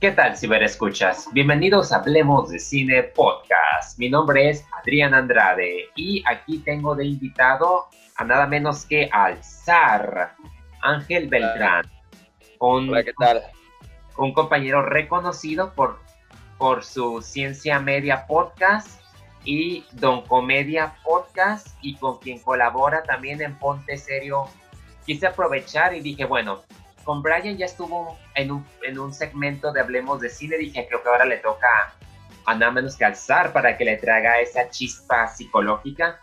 ¿Qué 0.00 0.12
tal, 0.12 0.36
ciberescuchas? 0.36 1.28
Bienvenidos 1.32 1.90
a 1.90 1.96
Hablemos 1.96 2.50
de 2.50 2.60
Cine 2.60 3.02
Podcast. 3.02 3.98
Mi 3.98 4.08
nombre 4.08 4.48
es 4.48 4.64
Adrián 4.80 5.12
Andrade 5.12 5.88
y 5.96 6.22
aquí 6.24 6.58
tengo 6.58 6.94
de 6.94 7.04
invitado 7.04 7.86
a 8.14 8.24
nada 8.24 8.46
menos 8.46 8.84
que 8.84 9.10
al 9.10 9.42
zar 9.42 10.36
Ángel 10.82 11.26
Beltrán. 11.26 11.84
Un, 12.60 12.90
Hola, 12.90 13.02
¿qué 13.02 13.12
tal? 13.18 13.42
Un 14.16 14.32
compañero 14.32 14.82
reconocido 14.82 15.74
por, 15.74 15.98
por 16.58 16.84
su 16.84 17.20
Ciencia 17.20 17.80
Media 17.80 18.24
Podcast 18.28 19.00
y 19.44 19.84
Don 19.90 20.22
Comedia 20.22 20.94
Podcast 21.02 21.76
y 21.82 21.96
con 21.96 22.18
quien 22.18 22.38
colabora 22.38 23.02
también 23.02 23.42
en 23.42 23.58
Ponte 23.58 23.96
Serio. 23.96 24.44
Quise 25.04 25.26
aprovechar 25.26 25.92
y 25.92 26.00
dije, 26.02 26.24
bueno, 26.24 26.62
con 27.08 27.22
Brian 27.22 27.56
ya 27.56 27.64
estuvo 27.64 28.18
en 28.34 28.50
un, 28.50 28.66
en 28.82 28.98
un 28.98 29.14
segmento 29.14 29.72
de 29.72 29.80
Hablemos 29.80 30.20
de 30.20 30.28
Cine, 30.28 30.58
dije, 30.58 30.86
creo 30.86 31.02
que 31.02 31.08
ahora 31.08 31.24
le 31.24 31.38
toca 31.38 31.94
a 32.44 32.54
nada 32.54 32.70
menos 32.70 32.96
que 32.96 33.06
alzar 33.06 33.50
para 33.54 33.78
que 33.78 33.86
le 33.86 33.96
traiga 33.96 34.38
esa 34.40 34.68
chispa 34.68 35.26
psicológica. 35.26 36.20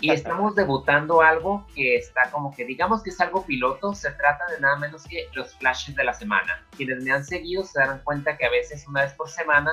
Y 0.00 0.10
estamos 0.10 0.54
debutando 0.54 1.22
algo 1.22 1.66
que 1.74 1.96
está 1.96 2.30
como 2.30 2.54
que 2.54 2.66
digamos 2.66 3.02
que 3.02 3.08
es 3.08 3.18
algo 3.22 3.46
piloto, 3.46 3.94
se 3.94 4.10
trata 4.10 4.44
de 4.52 4.60
nada 4.60 4.76
menos 4.76 5.04
que 5.04 5.28
los 5.32 5.54
flashes 5.54 5.96
de 5.96 6.04
la 6.04 6.12
semana. 6.12 6.62
Quienes 6.76 7.02
me 7.02 7.10
han 7.10 7.24
seguido 7.24 7.64
se 7.64 7.80
darán 7.80 8.02
cuenta 8.04 8.36
que 8.36 8.44
a 8.44 8.50
veces 8.50 8.86
una 8.86 9.04
vez 9.04 9.14
por 9.14 9.30
semana 9.30 9.72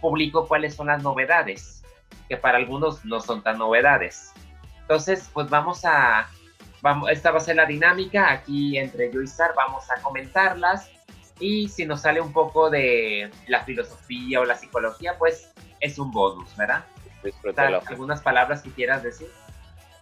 publico 0.00 0.46
cuáles 0.46 0.76
son 0.76 0.86
las 0.86 1.02
novedades 1.02 1.82
que 2.28 2.36
para 2.36 2.58
algunos 2.58 3.04
no 3.04 3.18
son 3.18 3.42
tan 3.42 3.58
novedades. 3.58 4.32
Entonces, 4.82 5.28
pues 5.32 5.50
vamos 5.50 5.84
a, 5.84 6.28
vamos, 6.82 7.10
esta 7.10 7.30
va 7.30 7.38
a 7.38 7.40
ser 7.40 7.56
la 7.56 7.66
dinámica, 7.66 8.30
aquí 8.30 8.78
entre 8.78 9.12
yo 9.12 9.22
y 9.22 9.26
Sar 9.26 9.52
vamos 9.56 9.90
a 9.90 10.00
comentarlas. 10.02 10.90
Y 11.38 11.68
si 11.68 11.84
nos 11.84 12.02
sale 12.02 12.20
un 12.20 12.32
poco 12.32 12.70
de 12.70 13.30
la 13.46 13.62
filosofía 13.64 14.40
o 14.40 14.44
la 14.44 14.56
psicología, 14.56 15.16
pues 15.18 15.52
es 15.80 15.98
un 15.98 16.10
bonus, 16.10 16.56
¿verdad? 16.56 16.84
¿Algunas 17.88 18.22
palabras 18.22 18.62
que 18.62 18.70
quieras 18.70 19.02
decir? 19.02 19.28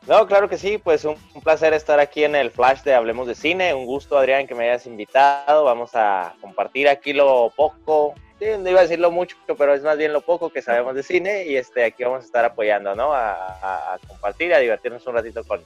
No, 0.07 0.27
claro 0.27 0.49
que 0.49 0.59
sí, 0.59 0.77
pues 0.77 1.05
un, 1.05 1.17
un, 1.35 1.41
placer 1.41 1.73
estar 1.73 1.99
aquí 1.99 2.25
en 2.25 2.35
el 2.35 2.51
Flash 2.51 2.83
de 2.83 2.95
Hablemos 2.95 3.27
de 3.27 3.35
Cine, 3.35 3.73
un 3.73 3.87
gusto 3.87 4.19
Adrián 4.19 4.47
que 4.47 4.55
me 4.55 4.65
hayas 4.69 4.87
invitado, 4.87 5.65
vamos 5.65 5.93
a 5.95 6.35
compartir 6.43 6.89
aquí 6.89 7.15
lo 7.15 7.51
poco 7.57 8.15
no 8.41 8.69
iba 8.69 8.81
a 8.81 8.83
decirlo 8.83 9.11
mucho, 9.11 9.37
pero 9.57 9.75
es 9.75 9.83
más 9.83 9.97
bien 9.97 10.13
lo 10.13 10.21
poco 10.21 10.51
que 10.51 10.61
sabemos 10.61 10.95
de 10.95 11.03
cine 11.03 11.47
y 11.47 11.57
este, 11.57 11.85
aquí 11.85 12.05
vamos 12.05 12.23
a 12.23 12.27
estar 12.27 12.45
apoyando, 12.45 12.95
¿no? 12.95 13.13
A, 13.15 13.99
compartir, 14.07 14.53
a 14.53 14.59
divertirnos 14.59 15.07
un 15.07 15.15
ratito 15.15 15.45
con, 15.45 15.63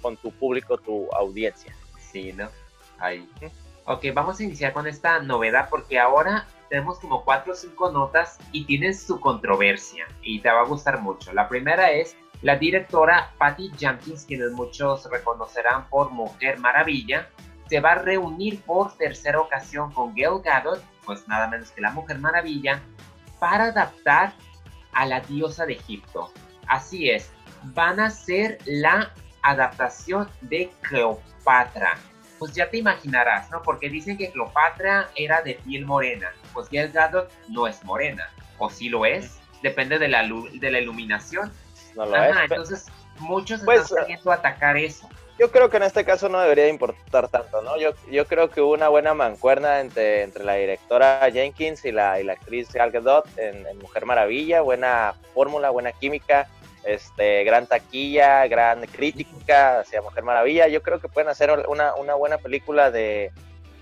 con, 0.00 0.16
tu, 0.16 0.30
público, 0.32 0.76
tu 0.78 1.08
audiencia. 1.12 1.74
Sí, 1.98 2.32
¿no? 2.32 2.48
Ahí. 2.98 3.28
Ok, 3.86 4.04
vamos 4.14 4.38
a 4.38 4.44
iniciar 4.44 4.72
con 4.72 4.86
esta 4.86 5.20
novedad 5.20 5.68
porque 5.68 5.98
ahora 5.98 6.46
tenemos 6.68 6.98
como 6.98 7.24
cuatro 7.24 7.52
o 7.52 7.56
cinco 7.56 7.90
notas 7.90 8.38
y 8.52 8.64
tienen 8.64 8.94
su 8.94 9.20
controversia 9.20 10.06
y 10.22 10.40
te 10.40 10.50
va 10.50 10.60
a 10.60 10.66
gustar 10.66 11.00
mucho. 11.00 11.32
La 11.32 11.48
primera 11.48 11.90
es 11.90 12.16
la 12.42 12.56
directora 12.56 13.32
Patty 13.38 13.70
Jenkins, 13.78 14.24
quienes 14.24 14.52
muchos 14.52 15.10
reconocerán 15.10 15.88
por 15.88 16.10
Mujer 16.10 16.58
Maravilla, 16.58 17.28
se 17.68 17.80
va 17.80 17.92
a 17.92 17.94
reunir 17.96 18.60
por 18.62 18.94
tercera 18.96 19.40
ocasión 19.40 19.90
con 19.92 20.14
Gail 20.14 20.40
Gadot 20.42 20.82
pues 21.04 21.26
nada 21.28 21.48
menos 21.48 21.70
que 21.70 21.80
la 21.80 21.90
Mujer 21.90 22.18
Maravilla, 22.18 22.80
para 23.38 23.64
adaptar 23.64 24.32
a 24.92 25.06
la 25.06 25.20
diosa 25.20 25.66
de 25.66 25.74
Egipto. 25.74 26.32
Así 26.66 27.10
es, 27.10 27.30
van 27.74 28.00
a 28.00 28.10
ser 28.10 28.58
la 28.64 29.12
adaptación 29.42 30.28
de 30.42 30.70
Cleopatra. 30.82 31.96
Pues 32.38 32.54
ya 32.54 32.68
te 32.68 32.78
imaginarás, 32.78 33.50
¿no? 33.50 33.62
Porque 33.62 33.88
dicen 33.88 34.16
que 34.16 34.30
Cleopatra 34.30 35.08
era 35.14 35.42
de 35.42 35.54
piel 35.54 35.86
morena. 35.86 36.30
Pues 36.52 36.68
Gal 36.70 36.90
Gadot 36.90 37.32
no 37.48 37.66
es 37.66 37.84
morena. 37.84 38.28
O 38.58 38.70
sí 38.70 38.88
lo 38.88 39.06
es. 39.06 39.38
Depende 39.62 39.98
de 39.98 40.08
la, 40.08 40.22
de 40.22 40.70
la 40.70 40.80
iluminación. 40.80 41.52
No 41.96 42.06
lo 42.06 42.16
es. 42.22 42.36
Entonces, 42.50 42.86
muchos 43.18 43.62
pues, 43.64 43.82
están 43.82 44.06
queriendo 44.06 44.32
atacar 44.32 44.76
eso 44.76 45.08
yo 45.38 45.50
creo 45.50 45.68
que 45.68 45.78
en 45.78 45.82
este 45.82 46.04
caso 46.04 46.28
no 46.28 46.40
debería 46.40 46.68
importar 46.68 47.28
tanto, 47.28 47.60
¿no? 47.62 47.76
Yo, 47.78 47.90
yo 48.10 48.26
creo 48.26 48.50
que 48.50 48.60
hubo 48.60 48.72
una 48.72 48.88
buena 48.88 49.14
mancuerna 49.14 49.80
entre, 49.80 50.22
entre 50.22 50.44
la 50.44 50.54
directora 50.54 51.28
Jenkins 51.32 51.84
y 51.84 51.92
la, 51.92 52.20
y 52.20 52.24
la 52.24 52.34
actriz 52.34 52.72
Gal 52.72 52.92
Gadot 52.92 53.26
en, 53.36 53.78
Mujer 53.78 54.06
Maravilla, 54.06 54.60
buena 54.60 55.14
fórmula, 55.34 55.70
buena 55.70 55.92
química, 55.92 56.48
este, 56.84 57.42
gran 57.44 57.66
taquilla, 57.66 58.46
gran 58.46 58.86
crítica 58.86 59.80
hacia 59.80 60.02
Mujer 60.02 60.22
Maravilla. 60.22 60.68
Yo 60.68 60.82
creo 60.82 61.00
que 61.00 61.08
pueden 61.08 61.28
hacer 61.28 61.50
una, 61.68 61.94
una 61.94 62.14
buena 62.14 62.38
película 62.38 62.90
de 62.90 63.32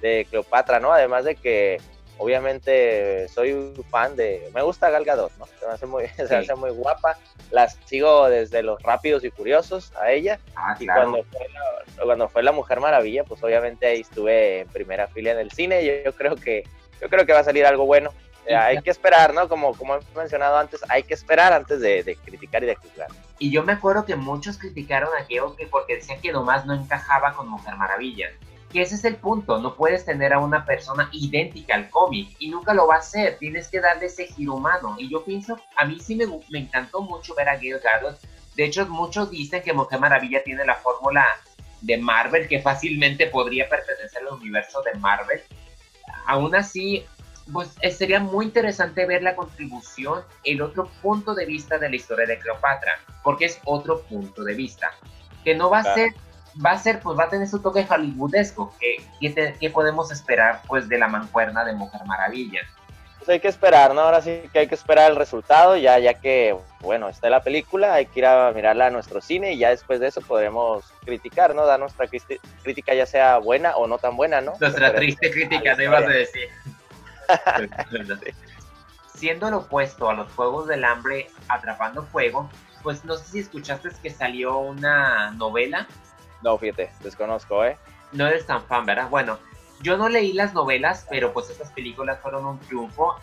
Cleopatra, 0.01 0.81
¿no? 0.81 0.93
Además 0.93 1.25
de 1.25 1.37
que 1.37 1.81
obviamente 2.19 3.29
soy 3.29 3.73
fan 3.91 4.17
de, 4.17 4.51
me 4.55 4.63
gusta 4.63 4.91
Gal 4.91 5.05
Gadot, 5.05 5.33
¿no? 5.39 5.47
Se 5.47 5.67
me 5.67 5.73
hace 5.73 5.87
muy, 5.87 6.07
se 6.17 6.37
hace 6.37 6.55
muy 6.55 6.71
guapa, 6.71 7.17
las 7.51 7.79
sigo 7.85 8.29
desde 8.29 8.63
los 8.63 8.83
Rápidos 8.83 9.25
y 9.25 9.31
Curiosos 9.31 9.93
a 10.01 10.11
ella, 10.11 10.39
ah, 10.57 10.77
y 10.79 10.87
cuando 10.87 11.25
fue, 11.25 11.49
la, 11.49 12.05
cuando 12.05 12.29
fue 12.29 12.43
la 12.43 12.53
Mujer 12.53 12.81
Maravilla, 12.81 13.25
pues 13.25 13.43
obviamente 13.43 13.87
ahí 13.87 14.01
estuve 14.01 14.61
en 14.61 14.69
primera 14.69 15.09
fila 15.09 15.33
en 15.33 15.39
el 15.39 15.51
cine, 15.51 15.85
yo, 15.85 15.93
yo 16.05 16.17
creo 16.17 16.37
que, 16.37 16.65
yo 17.01 17.09
creo 17.09 17.27
que 17.27 17.33
va 17.33 17.41
a 17.41 17.45
salir 17.45 17.67
algo 17.67 17.87
bueno, 17.87 18.11
hay 18.49 18.81
que 18.83 18.91
esperar, 18.91 19.33
¿no? 19.35 19.49
Como, 19.49 19.75
como 19.75 19.97
he 19.97 20.01
mencionado 20.17 20.59
antes, 20.59 20.81
hay 20.89 21.03
que 21.05 21.15
esperar 21.15 21.53
antes 21.53 21.81
de, 21.81 22.03
de, 22.03 22.17
criticar 22.17 22.63
y 22.65 22.67
de 22.67 22.75
juzgar. 22.75 23.09
Y 23.39 23.51
yo 23.51 23.63
me 23.63 23.73
acuerdo 23.73 24.05
que 24.05 24.17
muchos 24.17 24.59
criticaron 24.59 25.11
a 25.19 25.25
Geo 25.25 25.57
porque 25.71 25.97
decían 25.97 26.21
que 26.21 26.33
nomás 26.33 26.67
no 26.67 26.75
encajaba 26.75 27.35
con 27.35 27.49
Mujer 27.49 27.77
Maravilla 27.77 28.31
que 28.73 28.83
ese 28.83 28.95
es 28.95 29.05
el 29.05 29.17
punto, 29.17 29.59
no 29.59 29.75
puedes 29.75 30.05
tener 30.05 30.33
a 30.33 30.39
una 30.39 30.65
persona 30.65 31.09
idéntica 31.13 31.75
al 31.75 31.91
cómic 31.91 32.35
y 32.39 32.49
nunca 32.49 32.73
lo 32.75 32.87
va 32.87 32.97
a 32.97 32.99
hacer, 32.99 33.37
tienes 33.39 33.69
que 33.69 33.81
darle 33.81 34.07
ese 34.07 34.27
giro 34.27 34.55
humano. 34.55 34.97
Y 34.99 35.11
yo 35.11 35.25
pienso, 35.25 35.59
a 35.77 35.85
mí 35.85 36.01
sí 36.01 36.17
me, 36.17 36.27
me 36.49 36.59
encantó 36.59 37.03
mucho 37.03 37.35
ver 37.35 37.49
a 37.49 37.59
Gail 37.59 37.79
Gadot, 37.79 38.19
de 38.57 38.65
hecho 38.65 38.87
muchos 38.87 39.31
dicen 39.31 39.63
que 39.63 39.73
Mujer 39.73 40.01
Maravilla 40.01 40.43
tiene 40.43 40.65
la 40.65 40.77
fórmula 40.77 41.27
de 41.83 41.99
Marvel 41.99 42.49
que 42.49 42.61
fácilmente 42.61 43.27
podría 43.27 43.69
pertenecer 43.69 44.23
al 44.23 44.35
universo 44.35 44.83
de 44.83 44.99
Marvel. 44.99 45.41
Aún 46.27 46.55
así, 46.55 47.05
pues 47.53 47.71
eh, 47.81 47.91
sería 47.91 48.21
muy 48.21 48.47
interesante 48.47 49.05
ver 49.07 49.23
la 49.23 49.35
contribución, 49.35 50.23
el 50.45 50.63
otro 50.63 50.89
punto 51.03 51.35
de 51.35 51.47
vista 51.47 51.79
de 51.79 51.91
la 51.91 51.97
historia 51.97 52.27
de 52.27 52.39
Cleopatra, 52.39 52.93
porque 53.23 53.47
es 53.47 53.61
otro 53.65 54.03
punto 54.03 54.45
de 54.45 54.55
vista, 54.55 54.93
que 55.45 55.55
no 55.55 55.71
va 55.71 55.81
a 55.81 55.95
ser 55.95 56.15
va 56.65 56.73
a 56.73 56.79
ser, 56.79 57.01
pues 57.01 57.19
va 57.19 57.25
a 57.25 57.29
tener 57.29 57.49
su 57.49 57.61
toque 57.61 57.87
hollywoodesco. 57.89 58.75
¿Qué, 58.79 59.55
qué, 59.59 59.71
podemos 59.71 60.11
esperar, 60.11 60.63
pues, 60.67 60.89
de 60.89 60.99
la 60.99 61.09
mancuerna 61.09 61.65
de 61.65 61.73
Mujer 61.73 62.03
Maravilla? 62.07 62.61
Pues 63.19 63.29
hay 63.29 63.41
que 63.41 63.49
esperar, 63.49 63.95
¿no? 63.95 64.01
Ahora 64.01 64.21
sí 64.21 64.43
que 64.53 64.59
hay 64.61 64.67
que 64.67 64.75
esperar 64.75 65.11
el 65.11 65.17
resultado, 65.17 65.77
ya, 65.77 65.99
ya 66.01 66.15
que, 66.15 66.57
bueno, 66.81 67.09
está 67.09 67.31
la 67.31 67.41
película, 67.41 67.95
hay 67.95 68.07
que 68.07 68.19
ir 68.19 68.27
a 68.27 68.51
mirarla 68.53 68.87
a 68.87 68.91
nuestro 68.91 69.21
cine 69.21 69.53
y 69.53 69.59
ya 69.59 69.71
después 69.71 70.01
de 70.01 70.09
eso 70.09 70.21
podremos 70.23 70.85
criticar, 71.05 71.55
¿no? 71.55 71.65
Dar 71.65 71.79
nuestra 71.79 72.09
crítica 72.09 72.95
ya 72.95 73.07
sea 73.07 73.39
buena 73.39 73.77
o 73.77 73.87
no 73.87 73.99
tan 73.99 74.17
buena, 74.17 74.41
¿no? 74.41 74.55
Nuestra 74.59 74.93
triste 74.93 75.31
crítica, 75.31 75.77
no 75.77 75.83
ibas 75.85 76.05
a 76.05 76.09
decir. 76.09 76.49
Siendo 79.15 79.51
lo 79.51 79.59
opuesto 79.59 80.11
a 80.11 80.15
los 80.15 80.33
Juegos 80.33 80.67
del 80.67 80.85
Hambre, 80.85 81.29
Atrapando 81.47 82.03
Fuego, 82.03 82.51
pues 82.83 83.05
no 83.05 83.17
sé 83.17 83.25
si 83.25 83.39
escuchaste 83.39 83.91
que 84.03 84.11
salió 84.11 84.59
una 84.59 85.31
novela 85.31 85.87
no, 86.43 86.59
fíjate, 86.59 86.91
desconozco, 87.01 87.65
¿eh? 87.65 87.77
No 88.13 88.27
eres 88.27 88.47
tan 88.47 88.63
fan, 88.65 88.85
¿verdad? 88.85 89.09
Bueno, 89.09 89.39
yo 89.81 89.97
no 89.97 90.09
leí 90.09 90.33
las 90.33 90.55
novelas, 90.55 91.07
pero 91.09 91.33
pues 91.33 91.51
estas 91.51 91.73
películas 91.73 92.21
fueron 92.21 92.47
un 92.47 92.59
triunfo. 92.61 93.17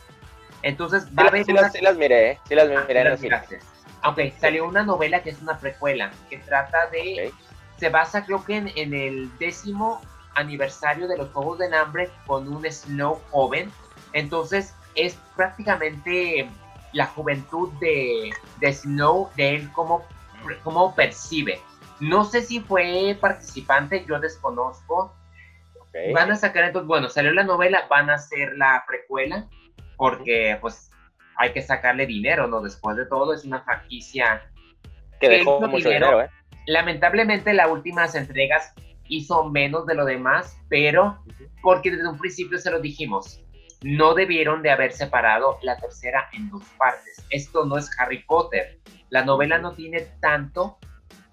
Entonces, 0.61 1.07
va 1.17 1.23
a 1.23 1.27
haber. 1.27 1.45
Sí, 1.45 1.53
las, 1.53 1.71
sí 1.71 1.81
las 1.81 1.97
miré, 1.97 2.31
¿eh? 2.31 2.39
Sí 2.47 2.55
las 2.55 2.67
miré. 2.67 3.01
Ah, 3.01 3.03
las 3.03 3.23
Ok, 4.05 4.19
salió 4.39 4.65
una 4.65 4.83
novela 4.83 5.21
que 5.21 5.29
es 5.29 5.41
una 5.41 5.57
precuela, 5.57 6.11
que 6.29 6.37
trata 6.37 6.87
de. 6.87 7.33
Se 7.77 7.89
basa, 7.89 8.25
creo 8.25 8.43
que, 8.43 8.57
en, 8.57 8.93
el 8.93 9.37
décimo 9.37 10.01
aniversario 10.35 11.07
de 11.07 11.17
los 11.17 11.29
Juegos 11.31 11.59
de 11.59 11.75
Hambre 11.75 12.09
con 12.25 12.47
un 12.47 12.69
Snow 12.69 13.21
joven. 13.31 13.71
Entonces, 14.13 14.73
es 14.95 15.17
prácticamente 15.35 16.49
la 16.93 17.05
juventud 17.07 17.69
de, 17.79 18.31
de 18.59 18.73
Snow, 18.73 19.29
de 19.35 19.55
él, 19.55 19.71
como 19.71 20.03
cómo 20.63 20.95
percibe 20.95 21.61
no 21.99 22.25
sé 22.25 22.41
si 22.41 22.59
fue 22.59 23.17
participante, 23.19 24.05
yo 24.07 24.19
desconozco. 24.19 25.15
Van 26.13 26.31
a 26.31 26.35
sacar 26.35 26.65
entonces, 26.65 26.87
bueno, 26.87 27.09
salió 27.09 27.33
la 27.33 27.43
novela, 27.43 27.87
van 27.89 28.09
a 28.09 28.15
hacer 28.15 28.55
la 28.55 28.83
precuela, 28.87 29.47
porque 29.97 30.57
pues 30.61 30.91
hay 31.35 31.51
que 31.51 31.61
sacarle 31.61 32.05
dinero, 32.05 32.47
¿no? 32.47 32.61
Después 32.61 32.95
de 32.95 33.05
todo, 33.05 33.33
es 33.33 33.43
una 33.43 33.61
franquicia 33.61 34.49
que 35.19 35.29
dejó 35.29 35.59
mucho 35.61 35.89
dinero, 35.89 36.21
¿eh? 36.21 36.29
Lamentablemente, 36.67 37.53
las 37.53 37.69
últimas 37.69 38.13
entregas 38.13 38.73
hizo 39.07 39.49
menos 39.49 39.87
de 39.87 39.95
lo 39.95 40.05
demás, 40.05 40.57
pero 40.69 41.23
porque 41.63 41.91
desde 41.91 42.07
un 42.07 42.19
principio 42.19 42.59
se 42.59 42.69
lo 42.69 42.79
dijimos, 42.79 43.41
no 43.81 44.13
debieron 44.13 44.61
de 44.61 44.69
haber 44.69 44.91
separado 44.91 45.57
la 45.63 45.77
tercera 45.77 46.29
en 46.33 46.49
dos 46.49 46.63
partes. 46.77 47.25
Esto 47.31 47.65
no 47.65 47.77
es 47.77 47.89
Harry 47.97 48.23
Potter. 48.23 48.79
La 49.09 49.25
novela 49.25 49.57
no 49.57 49.73
tiene 49.73 50.01
tanto 50.21 50.77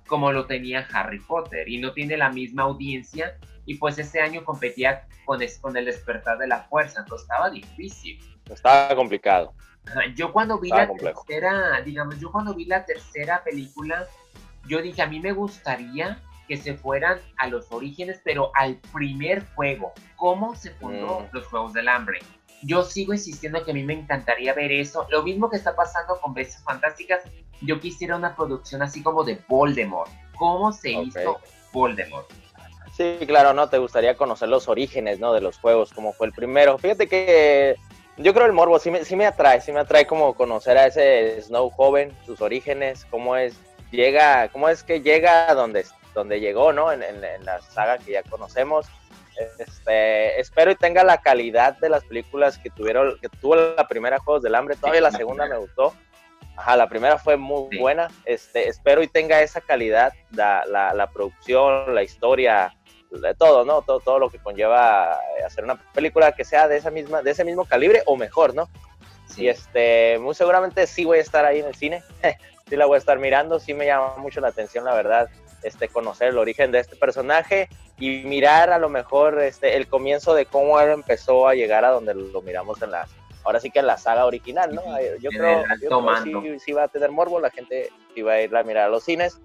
como 0.07 0.33
lo 0.33 0.47
tenía 0.47 0.87
Harry 0.93 1.21
Potter 1.21 1.69
y 1.69 1.79
no 1.79 1.93
tiene 1.93 2.17
la 2.17 2.31
misma 2.31 2.65
audiencia 2.65 3.37
y 3.65 3.77
pues 3.77 3.99
ese 3.99 4.21
año 4.21 4.45
competía 4.45 5.07
con, 5.25 5.41
con 5.61 5.77
el 5.77 5.85
despertar 5.85 6.39
de 6.39 6.47
la 6.47 6.63
fuerza, 6.63 7.01
entonces 7.01 7.25
estaba 7.29 7.51
difícil. 7.51 8.19
Estaba 8.49 8.95
complicado. 8.95 9.53
Yo 10.15 10.33
cuando 10.33 10.59
vi 10.59 10.71
la 10.71 10.89
tercera, 10.89 11.81
digamos, 11.85 12.19
yo 12.19 12.31
cuando 12.33 12.55
vi 12.55 12.65
la 12.65 12.85
tercera 12.85 13.43
película, 13.45 14.07
yo 14.67 14.83
dije, 14.83 15.03
a 15.03 15.07
mí 15.07 15.21
me 15.21 15.33
gustaría 15.33 16.21
que 16.49 16.57
se 16.57 16.75
fueran 16.75 17.19
a 17.37 17.49
los 17.49 17.71
orígenes, 17.73 18.21
pero 18.25 18.51
al 18.55 18.77
primer 18.93 19.45
juego, 19.55 19.93
cómo 20.17 20.55
se 20.55 20.71
fundó 20.73 21.21
mm. 21.21 21.29
los 21.33 21.47
Juegos 21.47 21.73
del 21.73 21.89
Hambre. 21.89 22.21
Yo 22.63 22.83
sigo 22.83 23.13
insistiendo 23.13 23.65
que 23.65 23.71
a 23.71 23.75
mí 23.75 23.83
me 23.83 23.95
encantaría 23.95 24.55
ver 24.55 24.73
eso. 24.73 25.07
Lo 25.11 25.23
mismo 25.23 25.51
que 25.51 25.57
está 25.57 25.77
pasando 25.77 26.19
con 26.21 26.35
Bestias 26.35 26.63
Fantásticas, 26.65 27.23
yo 27.61 27.81
quisiera 27.81 28.17
una 28.17 28.35
producción 28.35 28.83
así 28.83 29.03
como 29.03 29.25
de 29.25 29.41
Voldemort. 29.49 30.11
¿Cómo 30.39 30.73
se 30.73 30.93
hizo 30.93 31.39
Voldemort? 31.73 32.29
Sí, 32.97 33.19
claro, 33.27 33.53
¿no? 33.53 33.69
Te 33.69 33.79
gustaría 33.79 34.17
conocer 34.17 34.49
los 34.49 34.69
orígenes, 34.69 35.21
¿no? 35.21 35.33
De 35.35 35.43
los 35.43 35.59
juegos, 35.59 35.93
como 35.93 36.13
fue 36.13 36.29
el 36.29 36.33
primero. 36.33 36.79
Fíjate 36.79 37.07
que 37.07 37.77
yo 38.17 38.33
creo 38.33 38.47
el 38.47 38.53
morbo 38.53 38.79
sí 38.79 38.91
me, 38.91 39.05
sí 39.05 39.17
me 39.17 39.27
atrae, 39.27 39.61
sí 39.61 39.73
me 39.73 39.81
atrae 39.81 40.07
como 40.07 40.35
conocer 40.35 40.79
a 40.79 40.87
ese 40.87 41.41
Snow 41.43 41.69
joven, 41.71 42.17
sus 42.25 42.41
orígenes, 42.41 43.05
cómo 43.11 43.37
es, 43.37 43.55
llega, 43.91 44.49
cómo 44.49 44.71
es 44.71 44.83
que 44.83 45.03
llega 45.03 45.51
a 45.51 45.55
donde, 45.55 45.85
donde 46.15 46.41
llegó, 46.41 46.73
¿no? 46.73 46.91
En, 46.91 47.03
en, 47.03 47.21
la 47.45 47.61
saga 47.61 47.99
que 47.99 48.13
ya 48.13 48.23
conocemos. 48.23 48.87
Este, 49.59 50.41
espero 50.41 50.71
y 50.71 50.77
tenga 50.77 51.05
la 51.05 51.19
calidad 51.19 51.77
de 51.79 51.89
las 51.89 52.05
películas 52.05 52.59
que 52.59 52.71
tuvieron, 52.71 53.19
que 53.21 53.29
tuvo 53.29 53.57
la 53.57 53.87
primera 53.89 54.19
Juegos 54.19 54.43
del 54.43 54.55
Hambre, 54.55 54.77
todavía 54.77 55.01
la 55.01 55.11
segunda 55.11 55.47
me 55.47 55.59
gustó. 55.59 55.95
Ajá, 56.57 56.77
la 56.77 56.89
primera 56.89 57.19
fue 57.19 57.37
muy 57.37 57.77
buena. 57.79 58.09
Este, 58.25 58.69
espero 58.69 59.03
y 59.03 59.09
tenga 59.09 59.43
esa 59.43 59.61
calidad, 59.61 60.15
la, 60.31 60.65
la, 60.67 60.95
la 60.95 61.07
producción, 61.11 61.95
la 61.95 62.03
historia, 62.03 62.75
de 63.11 63.35
todo, 63.35 63.65
¿no? 63.65 63.83
Todo, 63.83 64.01
todo 64.01 64.19
lo 64.19 64.31
que 64.31 64.39
conlleva 64.39 65.19
eh, 65.39 65.45
hacer 65.45 65.65
una 65.65 65.77
película 65.93 66.33
que 66.33 66.45
sea 66.45 66.69
de 66.69 66.77
esa 66.77 66.91
misma, 66.91 67.23
de 67.23 67.31
ese 67.31 67.45
mismo 67.45 67.65
calibre 67.65 68.03
o 68.07 68.17
mejor, 68.17 68.55
¿no? 68.55 68.69
Y 69.37 69.49
este, 69.49 70.19
muy 70.21 70.35
seguramente 70.35 70.87
sí 70.87 71.05
voy 71.05 71.19
a 71.19 71.23
estar 71.23 71.45
ahí 71.45 71.61
en 71.61 71.67
el 71.67 71.75
cine, 71.75 72.03
sí 72.69 72.77
la 72.77 72.87
voy 72.87 72.97
a 72.97 72.99
estar 72.99 73.19
mirando, 73.19 73.59
sí 73.59 73.75
me 73.75 73.87
llama 73.87 74.17
mucho 74.19 74.41
la 74.41 74.49
atención, 74.49 74.85
la 74.85 74.95
verdad, 74.95 75.29
este, 75.67 75.89
conocer 75.89 76.29
el 76.29 76.39
origen 76.39 76.73
de 76.73 76.81
este 76.81 76.97
personaje 76.97 77.69
y 77.99 78.23
mirar 78.25 78.71
a 78.71 78.79
lo 78.79 78.89
mejor 78.89 79.41
este, 79.41 79.77
el 79.77 79.89
comienzo 79.89 80.35
de 80.35 80.47
cómo 80.47 80.81
él 80.81 80.91
empezó 80.91 81.49
a 81.49 81.55
llegar 81.55 81.85
a 81.85 81.91
donde 81.91 82.15
lo 82.15 82.43
miramos 82.43 82.81
en 82.83 82.91
la, 82.91 83.07
ahora 83.45 83.61
sí 83.61 83.71
que 83.71 83.79
en 83.79 83.87
la 83.87 83.97
saga 83.97 84.27
original, 84.27 84.75
¿no? 84.75 84.83
Yo 85.21 85.31
creo, 85.31 85.65
que 86.43 86.59
sí, 86.59 86.73
va 86.73 86.85
a 86.85 86.89
tener 86.89 87.11
morbo, 87.11 87.41
la 87.41 87.51
gente 87.51 87.91
sí 88.15 88.23
va 88.23 88.35
a 88.35 88.43
ir 88.43 88.55
a 88.55 88.63
mirar 88.63 88.87
a 88.87 88.89
los 88.89 89.05
cines 89.05 89.41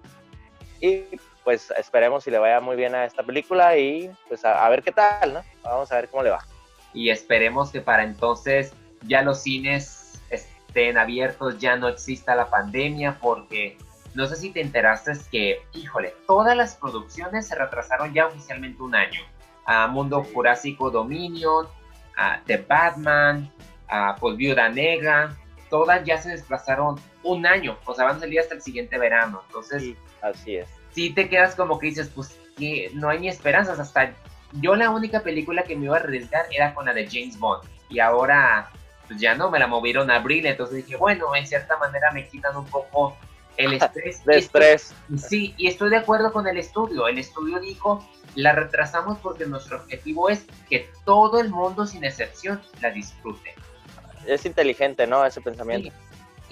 y 0.80 1.04
pues 1.44 1.72
esperemos 1.76 2.24
si 2.24 2.30
le 2.30 2.38
vaya 2.38 2.60
muy 2.60 2.76
bien 2.76 2.94
a 2.94 3.04
esta 3.04 3.22
película 3.22 3.76
y 3.76 4.10
pues 4.28 4.44
a, 4.44 4.68
ver 4.68 4.82
qué 4.82 4.92
tal, 4.92 5.34
¿no? 5.34 5.42
Vamos 5.62 5.90
a 5.92 5.96
ver 5.96 6.08
cómo 6.08 6.22
le 6.22 6.30
va. 6.30 6.44
Y 6.92 7.10
esperemos 7.10 7.70
que 7.70 7.80
para 7.80 8.02
entonces 8.04 8.74
ya 9.06 9.22
los 9.22 9.42
cines 9.42 10.20
estén 10.30 10.98
abiertos, 10.98 11.58
ya 11.58 11.76
no 11.76 11.88
exista 11.88 12.34
la 12.34 12.48
pandemia, 12.50 13.18
porque 13.20 13.76
no 14.14 14.26
sé 14.26 14.36
si 14.36 14.50
te 14.50 14.60
enteraste 14.60 15.12
es 15.12 15.28
que, 15.28 15.62
híjole, 15.74 16.14
todas 16.26 16.56
las 16.56 16.76
producciones 16.76 17.48
se 17.48 17.54
retrasaron 17.54 18.12
ya 18.12 18.26
oficialmente 18.26 18.82
un 18.82 18.94
año. 18.94 19.20
A 19.64 19.86
Mundo 19.86 20.24
Jurásico 20.34 20.90
Dominion, 20.90 21.66
a 22.16 22.40
The 22.46 22.58
Batman, 22.58 23.50
a 23.88 24.16
pues 24.16 24.36
Viuda 24.36 24.68
Negra, 24.68 25.36
todas 25.70 26.04
ya 26.04 26.18
se 26.18 26.30
desplazaron 26.30 27.00
un 27.22 27.46
año, 27.46 27.78
o 27.86 27.94
sea, 27.94 28.04
van 28.04 28.16
a 28.16 28.20
salir 28.20 28.40
hasta 28.40 28.54
el 28.54 28.62
siguiente 28.62 28.98
verano. 28.98 29.42
Entonces, 29.46 29.82
sí, 29.82 29.96
así 30.20 30.56
es 30.56 30.68
sí 30.92 31.10
te 31.10 31.28
quedas 31.28 31.54
como 31.54 31.78
que 31.78 31.88
dices, 31.88 32.10
pues 32.14 32.38
que 32.56 32.90
no 32.94 33.08
hay 33.08 33.20
ni 33.20 33.28
esperanzas. 33.28 33.78
Hasta 33.78 34.12
yo 34.52 34.76
la 34.76 34.90
única 34.90 35.20
película 35.20 35.64
que 35.64 35.76
me 35.76 35.86
iba 35.86 35.96
a 35.96 36.00
arriesgar 36.00 36.46
era 36.50 36.74
con 36.74 36.86
la 36.86 36.94
de 36.94 37.08
James 37.10 37.38
Bond. 37.38 37.64
Y 37.88 37.98
ahora, 37.98 38.70
pues 39.08 39.20
ya 39.20 39.34
no, 39.34 39.50
me 39.50 39.58
la 39.58 39.66
movieron 39.66 40.10
a 40.10 40.16
abril. 40.16 40.46
Entonces 40.46 40.76
dije, 40.76 40.96
bueno, 40.96 41.34
en 41.34 41.46
cierta 41.46 41.76
manera 41.78 42.10
me 42.12 42.28
quitan 42.28 42.56
un 42.56 42.66
poco 42.66 43.16
el 43.56 43.72
estrés. 43.74 44.24
de 44.24 44.38
estrés. 44.38 44.94
sí, 45.16 45.54
y 45.56 45.68
estoy 45.68 45.90
de 45.90 45.98
acuerdo 45.98 46.32
con 46.32 46.46
el 46.46 46.58
estudio. 46.58 47.06
El 47.08 47.18
estudio 47.18 47.60
dijo, 47.60 48.06
la 48.34 48.52
retrasamos 48.52 49.18
porque 49.18 49.46
nuestro 49.46 49.78
objetivo 49.78 50.28
es 50.28 50.44
que 50.68 50.90
todo 51.04 51.40
el 51.40 51.50
mundo, 51.50 51.86
sin 51.86 52.04
excepción, 52.04 52.60
la 52.80 52.90
disfrute. 52.90 53.54
Es 54.26 54.46
inteligente, 54.46 55.06
¿no? 55.06 55.24
Ese 55.24 55.40
pensamiento 55.40 55.92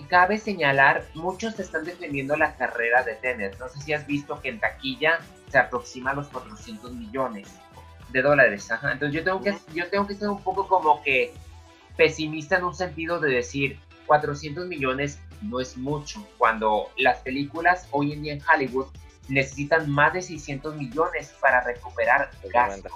cabe 0.08 0.38
señalar, 0.38 1.04
muchos 1.14 1.58
están 1.58 1.84
defendiendo 1.84 2.36
la 2.36 2.56
carrera 2.56 3.02
de 3.02 3.14
Tenet. 3.14 3.58
No 3.58 3.68
sé 3.68 3.80
si 3.80 3.92
has 3.92 4.06
visto 4.06 4.40
que 4.40 4.48
en 4.48 4.60
taquilla 4.60 5.20
se 5.50 5.58
aproxima 5.58 6.12
a 6.12 6.14
los 6.14 6.28
400 6.28 6.92
millones 6.92 7.48
de 8.10 8.22
dólares. 8.22 8.68
Entonces 8.70 9.12
yo 9.12 9.24
tengo, 9.24 9.40
que, 9.40 9.56
yo 9.74 9.88
tengo 9.88 10.06
que 10.06 10.14
ser 10.14 10.28
un 10.28 10.42
poco 10.42 10.68
como 10.68 11.02
que 11.02 11.32
pesimista 11.96 12.56
en 12.56 12.64
un 12.64 12.74
sentido 12.74 13.20
de 13.20 13.30
decir 13.30 13.78
400 14.06 14.66
millones 14.66 15.18
no 15.42 15.60
es 15.60 15.76
mucho, 15.76 16.26
cuando 16.38 16.90
las 16.96 17.18
películas 17.18 17.88
hoy 17.90 18.12
en 18.12 18.22
día 18.22 18.32
en 18.34 18.42
Hollywood 18.42 18.86
necesitan 19.28 19.90
más 19.90 20.12
de 20.12 20.22
600 20.22 20.76
millones 20.76 21.34
para 21.40 21.62
recuperar 21.62 22.30
gastos. 22.52 22.92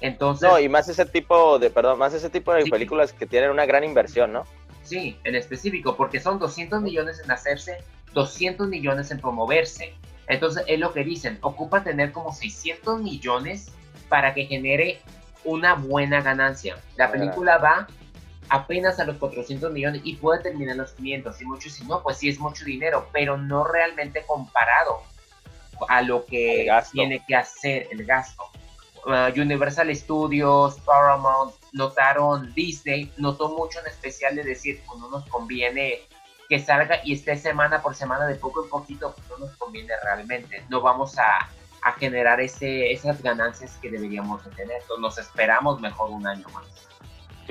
Entonces, 0.00 0.48
no, 0.48 0.58
y 0.58 0.68
más 0.68 0.88
ese 0.88 1.04
tipo 1.06 1.58
de, 1.58 1.70
perdón, 1.70 1.98
más 1.98 2.12
ese 2.12 2.28
tipo 2.28 2.52
de 2.52 2.64
películas 2.64 3.12
que 3.12 3.26
tienen 3.26 3.50
una 3.50 3.66
gran 3.66 3.84
inversión, 3.84 4.32
¿no? 4.32 4.44
Sí, 4.82 5.16
en 5.22 5.36
específico, 5.36 5.96
porque 5.96 6.18
son 6.18 6.40
200 6.40 6.82
millones 6.82 7.20
en 7.22 7.30
hacerse, 7.30 7.84
200 8.12 8.68
millones 8.68 9.10
en 9.12 9.20
promoverse. 9.20 9.94
Entonces 10.26 10.64
es 10.66 10.80
lo 10.80 10.92
que 10.92 11.04
dicen, 11.04 11.38
ocupa 11.42 11.84
tener 11.84 12.10
como 12.10 12.32
600 12.32 13.00
millones 13.00 13.70
para 14.08 14.34
que 14.34 14.46
genere 14.46 15.00
una 15.44 15.74
buena 15.74 16.20
ganancia. 16.20 16.76
La 16.96 17.10
película 17.10 17.58
va 17.58 17.86
apenas 18.52 19.00
a 19.00 19.04
los 19.04 19.16
400 19.16 19.72
millones 19.72 20.02
y 20.04 20.16
puede 20.16 20.42
terminar 20.42 20.76
los 20.76 20.92
500. 20.92 21.40
Y 21.40 21.44
muchos 21.46 21.72
si 21.72 21.84
no, 21.84 22.02
pues 22.02 22.18
sí 22.18 22.28
es 22.28 22.38
mucho 22.38 22.66
dinero, 22.66 23.08
pero 23.10 23.38
no 23.38 23.64
realmente 23.64 24.22
comparado 24.26 25.00
a 25.88 26.02
lo 26.02 26.26
que 26.26 26.68
tiene 26.92 27.24
que 27.26 27.34
hacer 27.34 27.88
el 27.90 28.04
gasto. 28.04 28.44
Uh, 29.06 29.40
Universal 29.40 29.94
Studios, 29.96 30.78
Paramount, 30.80 31.54
notaron 31.72 32.52
Disney, 32.54 33.10
notó 33.16 33.48
mucho 33.48 33.80
en 33.80 33.86
especial 33.86 34.36
de 34.36 34.44
decir, 34.44 34.80
pues 34.86 35.00
no 35.00 35.08
nos 35.08 35.26
conviene 35.28 36.00
que 36.48 36.60
salga 36.60 37.00
y 37.04 37.14
esté 37.14 37.36
semana 37.36 37.80
por 37.80 37.94
semana 37.94 38.26
de 38.26 38.34
poco 38.34 38.62
en 38.62 38.68
poquito, 38.68 39.14
pues 39.14 39.28
no 39.30 39.46
nos 39.46 39.56
conviene 39.56 39.94
realmente. 40.04 40.62
No 40.68 40.82
vamos 40.82 41.18
a, 41.18 41.48
a 41.82 41.92
generar 41.92 42.38
ese, 42.38 42.92
esas 42.92 43.22
ganancias 43.22 43.78
que 43.80 43.90
deberíamos 43.90 44.44
de 44.44 44.50
tener. 44.50 44.82
Entonces 44.82 45.00
nos 45.00 45.18
esperamos 45.18 45.80
mejor 45.80 46.10
un 46.10 46.26
año 46.26 46.46
más. 46.50 46.91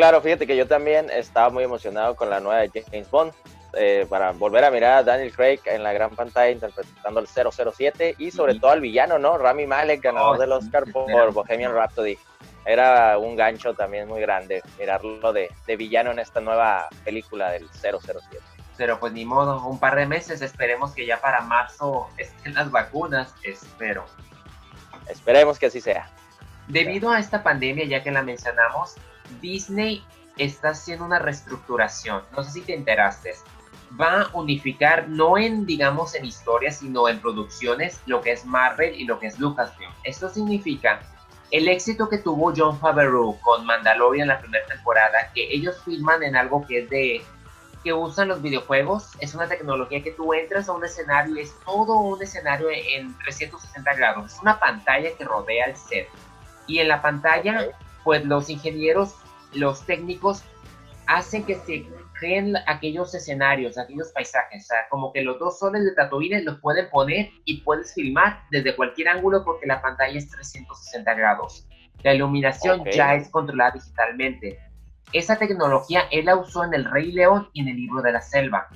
Claro, 0.01 0.19
fíjate 0.19 0.47
que 0.47 0.57
yo 0.57 0.65
también 0.65 1.11
estaba 1.11 1.51
muy 1.51 1.63
emocionado 1.63 2.15
con 2.15 2.27
la 2.27 2.39
nueva 2.39 2.61
de 2.61 2.83
James 2.89 3.11
Bond. 3.11 3.33
Eh, 3.73 4.07
para 4.09 4.31
volver 4.31 4.63
a 4.63 4.71
mirar 4.71 4.97
a 4.97 5.03
Daniel 5.03 5.31
Craig 5.31 5.59
en 5.65 5.83
la 5.83 5.93
gran 5.93 6.09
pantalla 6.15 6.49
interpretando 6.49 7.19
el 7.19 7.27
007 7.27 8.15
y 8.17 8.31
sobre 8.31 8.55
todo 8.55 8.71
al 8.71 8.81
villano, 8.81 9.19
¿no? 9.19 9.37
Rami 9.37 9.67
Malek, 9.67 10.01
ganador 10.01 10.37
oh, 10.37 10.39
del 10.39 10.53
Oscar 10.53 10.85
por 10.91 11.31
Bohemian 11.31 11.71
Rhapsody. 11.71 12.17
Era 12.65 13.19
un 13.19 13.35
gancho 13.35 13.75
también 13.75 14.07
muy 14.07 14.21
grande 14.21 14.63
mirarlo 14.79 15.31
de, 15.33 15.51
de 15.67 15.75
villano 15.75 16.09
en 16.09 16.17
esta 16.17 16.41
nueva 16.41 16.89
película 17.05 17.51
del 17.51 17.69
007 17.69 18.39
pero 18.77 18.99
pues 18.99 19.13
ni 19.13 19.23
modo, 19.23 19.63
un 19.67 19.77
par 19.77 19.95
de 19.95 20.07
meses, 20.07 20.41
esperemos 20.41 20.93
que 20.95 21.05
ya 21.05 21.21
para 21.21 21.41
marzo 21.41 22.09
estén 22.17 22.55
las 22.55 22.71
vacunas, 22.71 23.35
espero. 23.43 24.05
Esperemos 25.07 25.59
que 25.59 25.67
así 25.67 25.79
sea. 25.79 26.09
Debido 26.67 27.11
a 27.11 27.19
esta 27.19 27.43
pandemia, 27.43 27.85
ya 27.85 28.01
que 28.01 28.09
la 28.09 28.23
mencionamos, 28.23 28.95
Disney 29.39 30.03
está 30.37 30.69
haciendo 30.69 31.05
una 31.05 31.19
reestructuración, 31.19 32.23
no 32.35 32.43
sé 32.43 32.51
si 32.51 32.61
te 32.61 32.73
enteraste, 32.73 33.33
va 33.99 34.21
a 34.21 34.29
unificar, 34.33 35.07
no 35.09 35.37
en, 35.37 35.65
digamos, 35.65 36.15
en 36.15 36.25
historias, 36.25 36.77
sino 36.77 37.07
en 37.07 37.19
producciones, 37.19 37.99
lo 38.05 38.21
que 38.21 38.31
es 38.31 38.45
Marvel 38.45 38.95
y 38.95 39.05
lo 39.05 39.19
que 39.19 39.27
es 39.27 39.39
Lucasfilm. 39.39 39.91
Esto 40.03 40.29
significa 40.29 41.01
el 41.51 41.67
éxito 41.67 42.07
que 42.07 42.17
tuvo 42.17 42.53
John 42.55 42.79
Favreau 42.79 43.37
con 43.41 43.65
Mandalorian 43.65 44.23
en 44.23 44.27
la 44.29 44.39
primera 44.39 44.65
temporada, 44.67 45.31
que 45.33 45.53
ellos 45.53 45.81
filman 45.83 46.23
en 46.23 46.35
algo 46.35 46.65
que 46.65 46.79
es 46.79 46.89
de 46.89 47.21
que 47.83 47.93
usan 47.93 48.27
los 48.27 48.41
videojuegos, 48.41 49.09
es 49.19 49.33
una 49.33 49.47
tecnología 49.47 50.03
que 50.03 50.11
tú 50.11 50.33
entras 50.33 50.69
a 50.69 50.73
un 50.73 50.85
escenario 50.85 51.35
y 51.35 51.41
es 51.41 51.55
todo 51.65 51.95
un 51.95 52.21
escenario 52.21 52.69
en 52.69 53.17
360 53.19 53.93
grados, 53.95 54.33
es 54.33 54.39
una 54.39 54.59
pantalla 54.59 55.09
que 55.17 55.25
rodea 55.25 55.65
el 55.65 55.75
set. 55.75 56.07
Y 56.67 56.77
en 56.77 56.87
la 56.87 57.01
pantalla, 57.01 57.69
pues 58.03 58.23
los 58.23 58.49
ingenieros, 58.49 59.15
los 59.53 59.85
técnicos 59.85 60.43
hacen 61.07 61.43
que 61.43 61.55
se 61.55 61.85
creen 62.19 62.55
aquellos 62.67 63.13
escenarios, 63.13 63.77
aquellos 63.77 64.11
paisajes. 64.13 64.63
O 64.63 64.67
sea, 64.67 64.77
como 64.89 65.11
que 65.11 65.23
los 65.23 65.39
dos 65.39 65.59
soles 65.59 65.83
de 65.83 65.93
Tatooine 65.93 66.45
los 66.45 66.59
pueden 66.59 66.89
poner 66.89 67.29
y 67.45 67.61
puedes 67.61 67.93
filmar 67.93 68.43
desde 68.51 68.75
cualquier 68.75 69.09
ángulo 69.09 69.43
porque 69.43 69.65
la 69.65 69.81
pantalla 69.81 70.17
es 70.17 70.29
360 70.29 71.13
grados. 71.15 71.67
La 72.03 72.13
iluminación 72.13 72.83
ya 72.91 73.15
es 73.15 73.29
controlada 73.29 73.71
digitalmente. 73.71 74.59
Esa 75.13 75.37
tecnología 75.37 76.03
él 76.11 76.25
la 76.25 76.35
usó 76.35 76.63
en 76.63 76.73
El 76.73 76.85
Rey 76.85 77.11
León 77.11 77.49
y 77.53 77.61
en 77.61 77.67
el 77.67 77.75
libro 77.75 78.01
de 78.01 78.13
la 78.13 78.21
selva. 78.21 78.67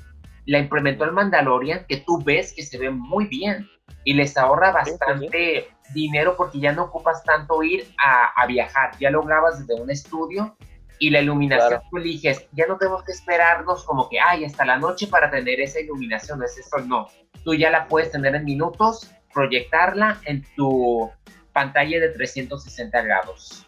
La 0.46 0.60
implementó 0.60 1.06
el 1.06 1.12
Mandalorian, 1.12 1.86
que 1.88 1.98
tú 1.98 2.22
ves 2.24 2.54
que 2.54 2.64
se 2.64 2.78
ve 2.78 2.90
muy 2.90 3.26
bien. 3.28 3.70
y 4.04 4.14
les 4.14 4.38
ahorra 4.38 4.72
bastante 4.72 5.68
dinero 5.94 6.36
porque 6.36 6.60
ya 6.60 6.72
no 6.72 6.84
ocupas 6.84 7.24
tanto 7.24 7.62
ir 7.64 7.88
a, 7.98 8.46
viajar, 8.48 8.98
ya 9.00 9.10
lo 9.10 9.24
grabas 9.24 9.60
desde 9.60 9.82
un 9.82 9.90
estudio 9.90 10.56
y 11.00 11.10
la 11.10 11.22
iluminación 11.22 11.82
tú 11.90 11.98
eliges, 11.98 12.48
ya 12.54 12.68
no 12.68 12.78
tenemos 12.78 13.04
que 13.04 13.12
esperarnos 13.12 13.84
como 13.84 14.10
que, 14.10 14.20
ay, 14.20 14.46
hasta 14.46 14.66
la 14.66 14.78
noche 14.78 15.08
para 15.08 15.30
tener 15.30 15.60
esa 15.60 15.80
iluminación, 15.80 16.42
ese 16.44 16.64
sol, 16.64 16.88
no, 16.88 17.08
tú 17.44 17.54
ya 17.54 17.70
la 17.70 17.88
puedes 17.88 18.12
tener 18.12 18.34
en 18.36 18.46
minutos, 18.46 19.12
proyectarla 19.34 20.20
en 20.26 20.44
tu 20.56 21.12
pantalla 21.54 22.00
de 22.00 22.10
360 22.10 23.02
grados. 23.02 23.68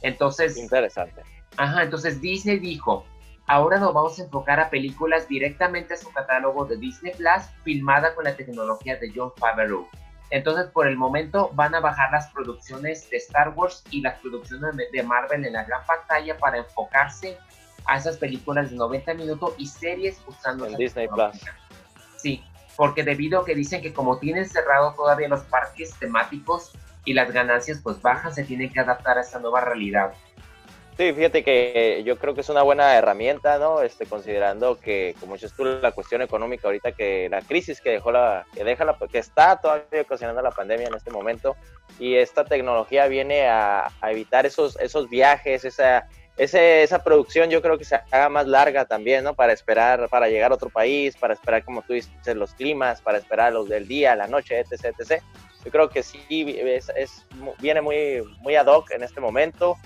Entonces... 0.00 0.56
Interesante. 0.56 1.22
Ajá, 1.56 1.82
entonces 1.82 2.20
Disney 2.20 2.58
dijo, 2.58 3.04
ahora 3.46 3.78
nos 3.78 3.92
vamos 3.92 4.18
a 4.18 4.24
enfocar 4.24 4.58
a 4.60 4.70
películas 4.70 5.28
directamente 5.28 5.94
a 5.94 5.96
su 5.98 6.10
catálogo 6.12 6.64
de 6.64 6.78
Disney 6.78 7.12
Plus, 7.12 7.44
filmada 7.62 8.14
con 8.14 8.24
la 8.24 8.34
tecnología 8.34 8.96
de 8.96 9.12
John 9.14 9.32
Favreau. 9.36 9.86
Entonces, 10.32 10.70
por 10.70 10.86
el 10.86 10.96
momento, 10.96 11.50
van 11.52 11.74
a 11.74 11.80
bajar 11.80 12.10
las 12.10 12.32
producciones 12.32 13.08
de 13.10 13.18
Star 13.18 13.50
Wars 13.50 13.84
y 13.90 14.00
las 14.00 14.18
producciones 14.18 14.74
de 14.90 15.02
Marvel 15.02 15.44
en 15.44 15.52
la 15.52 15.64
gran 15.64 15.84
pantalla 15.84 16.38
para 16.38 16.56
enfocarse 16.56 17.36
a 17.84 17.98
esas 17.98 18.16
películas 18.16 18.70
de 18.70 18.76
90 18.76 19.12
minutos 19.12 19.52
y 19.58 19.66
series 19.66 20.22
usando 20.26 20.64
el 20.64 20.76
Disney 20.76 21.06
Plus. 21.06 21.38
Sí, 22.16 22.42
porque 22.78 23.02
debido 23.04 23.40
a 23.40 23.44
que 23.44 23.54
dicen 23.54 23.82
que 23.82 23.92
como 23.92 24.18
tienen 24.18 24.48
cerrado 24.48 24.94
todavía 24.94 25.28
los 25.28 25.42
parques 25.42 25.94
temáticos 25.98 26.72
y 27.04 27.12
las 27.12 27.30
ganancias 27.30 27.80
pues 27.82 28.00
bajas, 28.00 28.34
se 28.34 28.44
tienen 28.44 28.72
que 28.72 28.80
adaptar 28.80 29.18
a 29.18 29.20
esta 29.20 29.38
nueva 29.38 29.60
realidad. 29.60 30.14
Sí, 30.98 31.10
fíjate 31.14 31.42
que 31.42 32.02
yo 32.04 32.18
creo 32.18 32.34
que 32.34 32.42
es 32.42 32.48
una 32.50 32.62
buena 32.62 32.94
herramienta, 32.96 33.58
¿no? 33.58 33.80
Este, 33.80 34.04
considerando 34.04 34.78
que, 34.78 35.14
como 35.20 35.34
dices 35.34 35.54
tú, 35.54 35.64
la 35.64 35.92
cuestión 35.92 36.20
económica 36.20 36.68
ahorita, 36.68 36.92
que 36.92 37.28
la 37.30 37.40
crisis 37.40 37.80
que 37.80 37.90
dejó 37.90 38.12
la, 38.12 38.44
que 38.54 38.62
deja 38.62 38.84
la, 38.84 38.98
que 39.10 39.18
está 39.18 39.58
todavía 39.58 40.02
ocasionando 40.02 40.42
la 40.42 40.50
pandemia 40.50 40.88
en 40.88 40.94
este 40.94 41.10
momento, 41.10 41.56
y 41.98 42.16
esta 42.16 42.44
tecnología 42.44 43.06
viene 43.06 43.48
a, 43.48 43.90
evitar 44.02 44.44
esos, 44.44 44.78
esos 44.80 45.08
viajes, 45.08 45.64
esa, 45.64 46.08
ese, 46.36 46.82
esa 46.82 47.02
producción 47.02 47.48
yo 47.48 47.62
creo 47.62 47.78
que 47.78 47.86
se 47.86 47.94
haga 47.94 48.28
más 48.28 48.46
larga 48.46 48.84
también, 48.84 49.24
¿no? 49.24 49.32
Para 49.32 49.54
esperar, 49.54 50.10
para 50.10 50.28
llegar 50.28 50.52
a 50.52 50.56
otro 50.56 50.68
país, 50.68 51.16
para 51.16 51.32
esperar, 51.32 51.64
como 51.64 51.80
tú 51.80 51.94
dices, 51.94 52.12
los 52.36 52.52
climas, 52.52 53.00
para 53.00 53.16
esperar 53.16 53.54
los 53.54 53.66
del 53.66 53.88
día, 53.88 54.14
la 54.14 54.26
noche, 54.26 54.60
etc, 54.60 54.94
etc. 54.98 55.22
Yo 55.64 55.70
creo 55.70 55.88
que 55.88 56.02
sí, 56.02 56.54
es, 56.60 56.90
es 56.94 57.24
viene 57.60 57.80
muy, 57.80 58.22
muy 58.40 58.56
ad 58.56 58.66
hoc 58.66 58.90
en 58.90 59.04
este 59.04 59.20
momento 59.20 59.78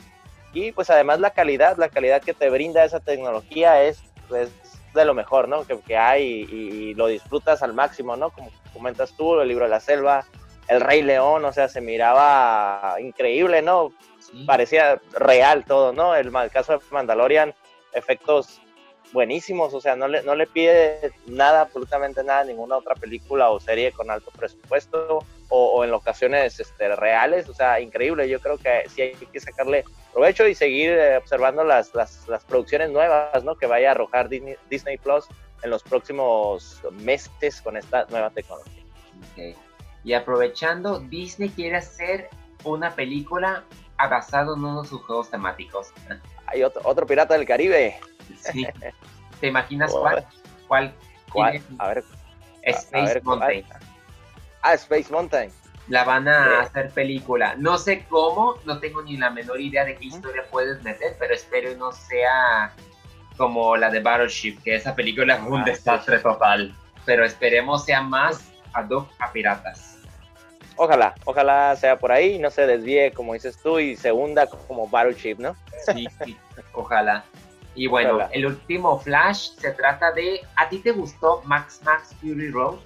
y 0.52 0.72
pues 0.72 0.90
además 0.90 1.20
la 1.20 1.30
calidad, 1.30 1.76
la 1.76 1.88
calidad 1.88 2.22
que 2.22 2.34
te 2.34 2.50
brinda 2.50 2.84
esa 2.84 3.00
tecnología 3.00 3.82
es, 3.82 4.02
de 4.28 5.04
lo 5.04 5.14
mejor, 5.14 5.48
¿no? 5.48 5.66
Que, 5.66 5.78
que 5.80 5.96
hay 5.96 6.46
y, 6.50 6.94
lo 6.94 7.06
disfrutas 7.06 7.62
al 7.62 7.74
máximo, 7.74 8.16
¿no? 8.16 8.30
Como 8.30 8.50
comentas 8.72 9.14
tú, 9.16 9.38
el 9.40 9.48
libro 9.48 9.64
de 9.64 9.70
la 9.70 9.80
selva, 9.80 10.24
el 10.68 10.80
Rey 10.80 11.02
León, 11.02 11.44
o 11.44 11.52
sea, 11.52 11.68
se 11.68 11.80
miraba 11.80 12.96
increíble, 13.00 13.62
¿no? 13.62 13.92
Parecía 14.46 15.00
real 15.12 15.64
todo, 15.64 15.92
¿no? 15.92 16.14
El, 16.14 16.34
el 16.34 16.50
caso 16.50 16.72
de 16.72 16.84
Mandalorian, 16.90 17.54
efectos 17.92 18.60
buenísimos, 19.12 19.72
o 19.74 19.80
sea, 19.80 19.96
no 19.96 20.08
le, 20.08 20.22
no 20.22 20.34
le 20.34 20.46
pide 20.46 21.12
nada, 21.26 21.62
absolutamente 21.62 22.24
nada, 22.24 22.44
ninguna 22.44 22.76
otra 22.76 22.94
película 22.94 23.50
o 23.50 23.60
serie 23.60 23.92
con 23.92 24.10
alto 24.10 24.30
presupuesto 24.30 25.24
o, 25.48 25.84
en 25.84 25.92
ocasiones 25.92 26.58
este, 26.58 26.94
reales, 26.96 27.48
o 27.48 27.54
sea, 27.54 27.80
increíble, 27.80 28.28
yo 28.28 28.40
creo 28.40 28.58
que 28.58 28.84
sí 28.88 29.02
hay 29.02 29.14
que 29.14 29.40
sacarle 29.40 29.84
provecho 30.12 30.46
y 30.46 30.54
seguir 30.54 30.90
eh, 30.90 31.16
observando 31.16 31.62
las, 31.62 31.94
las, 31.94 32.26
las, 32.28 32.44
producciones 32.44 32.90
nuevas, 32.90 33.44
¿no? 33.44 33.54
Que 33.54 33.66
vaya 33.66 33.88
a 33.88 33.90
arrojar 33.92 34.28
Disney, 34.28 34.56
Disney, 34.68 34.98
Plus 34.98 35.26
en 35.62 35.70
los 35.70 35.82
próximos 35.82 36.82
meses 36.92 37.60
con 37.60 37.76
esta 37.76 38.06
nueva 38.10 38.30
tecnología. 38.30 38.82
Y 40.04 40.12
aprovechando, 40.14 41.00
Disney 41.00 41.48
quiere 41.50 41.76
hacer 41.76 42.28
una 42.64 42.94
película 42.94 43.64
basada 43.98 44.54
en 44.54 44.64
uno 44.64 44.82
de 44.82 44.88
sus 44.88 45.02
juegos 45.02 45.30
temáticos. 45.30 45.92
Hay 46.46 46.62
otro, 46.62 46.80
otro 46.84 47.06
Pirata 47.06 47.34
del 47.34 47.46
Caribe. 47.46 47.98
Sí. 48.38 48.66
¿Te 49.40 49.48
imaginas 49.48 49.92
cuál? 49.92 50.26
¿Cuál? 50.68 50.94
¿Cuál? 51.32 51.62
A 51.78 51.88
ver. 51.88 52.04
Space 52.62 53.20
Mountain. 53.22 53.64
Ah, 54.66 54.74
Space 54.74 55.12
Mountain. 55.12 55.52
La 55.86 56.02
van 56.02 56.26
a 56.26 56.62
hacer 56.62 56.90
película. 56.90 57.54
No 57.56 57.78
sé 57.78 58.04
cómo, 58.10 58.56
no 58.64 58.80
tengo 58.80 59.00
ni 59.02 59.16
la 59.16 59.30
menor 59.30 59.60
idea 59.60 59.84
de 59.84 59.94
qué 59.94 60.06
historia 60.06 60.44
puedes 60.50 60.82
meter, 60.82 61.14
pero 61.20 61.34
espero 61.34 61.76
no 61.76 61.92
sea 61.92 62.72
como 63.36 63.76
la 63.76 63.90
de 63.90 64.00
Battleship, 64.00 64.58
que 64.64 64.74
esa 64.74 64.96
película 64.96 65.36
es 65.36 65.42
un 65.42 65.60
ah, 65.60 65.64
desastre 65.64 66.18
total. 66.18 66.74
Pero 67.04 67.24
esperemos 67.24 67.84
sea 67.84 68.02
más 68.02 68.50
ad 68.72 68.90
hoc 68.90 69.08
a 69.20 69.30
piratas. 69.30 69.98
Ojalá, 70.74 71.14
ojalá 71.24 71.76
sea 71.76 71.96
por 71.96 72.10
ahí, 72.10 72.40
no 72.40 72.50
se 72.50 72.66
desvíe 72.66 73.12
como 73.12 73.34
dices 73.34 73.56
tú 73.62 73.78
y 73.78 73.94
se 73.94 74.10
hunda 74.10 74.48
como 74.48 74.88
Battleship, 74.88 75.36
¿no? 75.38 75.54
Sí, 75.86 76.08
sí, 76.24 76.36
ojalá. 76.72 77.24
Y 77.76 77.86
bueno, 77.86 78.26
el 78.32 78.46
último 78.46 78.98
flash 78.98 79.50
se 79.58 79.70
trata 79.70 80.10
de. 80.10 80.40
¿A 80.56 80.68
ti 80.68 80.78
te 80.78 80.90
gustó 80.90 81.42
Max 81.44 81.80
Max 81.84 82.16
Fury 82.20 82.50
Road? 82.50 82.78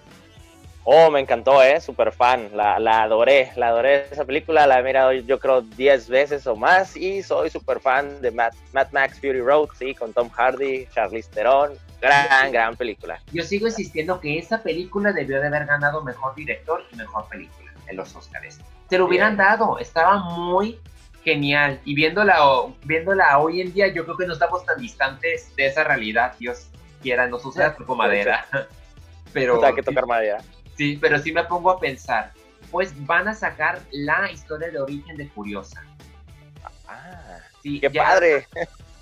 Oh, 0.85 1.11
me 1.11 1.21
encantó, 1.21 1.63
¿eh? 1.63 1.81
Super 1.81 2.11
fan. 2.13 2.51
La, 2.55 2.79
la 2.79 3.03
adoré, 3.03 3.53
la 3.57 3.69
adoré 3.69 4.07
esa 4.11 4.25
película. 4.25 4.67
La 4.67 4.81
he 4.81 4.83
mirado 4.83 5.13
yo 5.13 5.39
creo 5.39 5.61
10 5.61 6.09
veces 6.09 6.47
o 6.47 6.57
más 6.57 6.97
y 6.97 7.23
soy 7.23 7.51
super 7.51 7.81
fan 7.81 8.21
de 8.23 8.31
Mad, 8.31 8.53
Max 8.73 9.21
Fury 9.21 9.41
Road, 9.41 9.69
sí, 9.79 9.95
con 9.95 10.13
Tom 10.13 10.31
Hardy, 10.31 10.87
Charlize 10.95 11.31
Theron. 11.31 11.73
Gran, 12.01 12.51
gran 12.51 12.77
película. 12.77 13.21
Yo 13.31 13.43
sigo 13.43 13.67
insistiendo 13.67 14.21
que 14.21 14.39
esa 14.39 14.63
película 14.63 15.13
debió 15.13 15.39
de 15.39 15.49
haber 15.49 15.67
ganado 15.67 16.03
mejor 16.03 16.35
director 16.35 16.83
y 16.91 16.97
mejor 16.97 17.29
película 17.29 17.71
en 17.89 17.97
los 17.97 18.17
Oscars. 18.17 18.59
Se 18.89 18.99
lo 18.99 19.05
hubieran 19.05 19.37
dado, 19.37 19.79
estaba 19.79 20.19
muy 20.19 20.81
genial. 21.23 21.79
Y 21.85 21.95
viéndola, 21.95 22.39
viéndola 22.85 23.39
hoy 23.39 23.61
en 23.61 23.73
día, 23.73 23.89
yo 23.89 24.05
creo 24.05 24.17
que 24.17 24.27
no 24.27 24.33
estamos 24.33 24.65
tan 24.65 24.81
distantes 24.81 25.55
de 25.57 25.67
esa 25.67 25.85
realidad. 25.85 26.35
Dios 26.39 26.69
quiera, 27.03 27.27
no 27.27 27.39
suceda, 27.39 27.75
toco 27.79 27.95
madera. 27.95 28.47
Pero, 29.33 29.65
hay 29.65 29.75
que 29.75 29.83
tocar 29.83 30.07
madera. 30.07 30.39
Sí, 30.81 30.97
pero 30.99 31.19
sí 31.19 31.31
me 31.31 31.45
pongo 31.45 31.71
a 31.71 31.79
pensar. 31.79 32.33
Pues 32.71 32.95
van 33.05 33.29
a 33.29 33.35
sacar 33.35 33.83
la 33.91 34.33
historia 34.33 34.71
de 34.71 34.81
origen 34.81 35.15
de 35.19 35.29
Furiosa. 35.29 35.85
Ah, 36.89 37.37
sí, 37.63 37.81
qué 37.81 37.91
padre. 37.91 38.49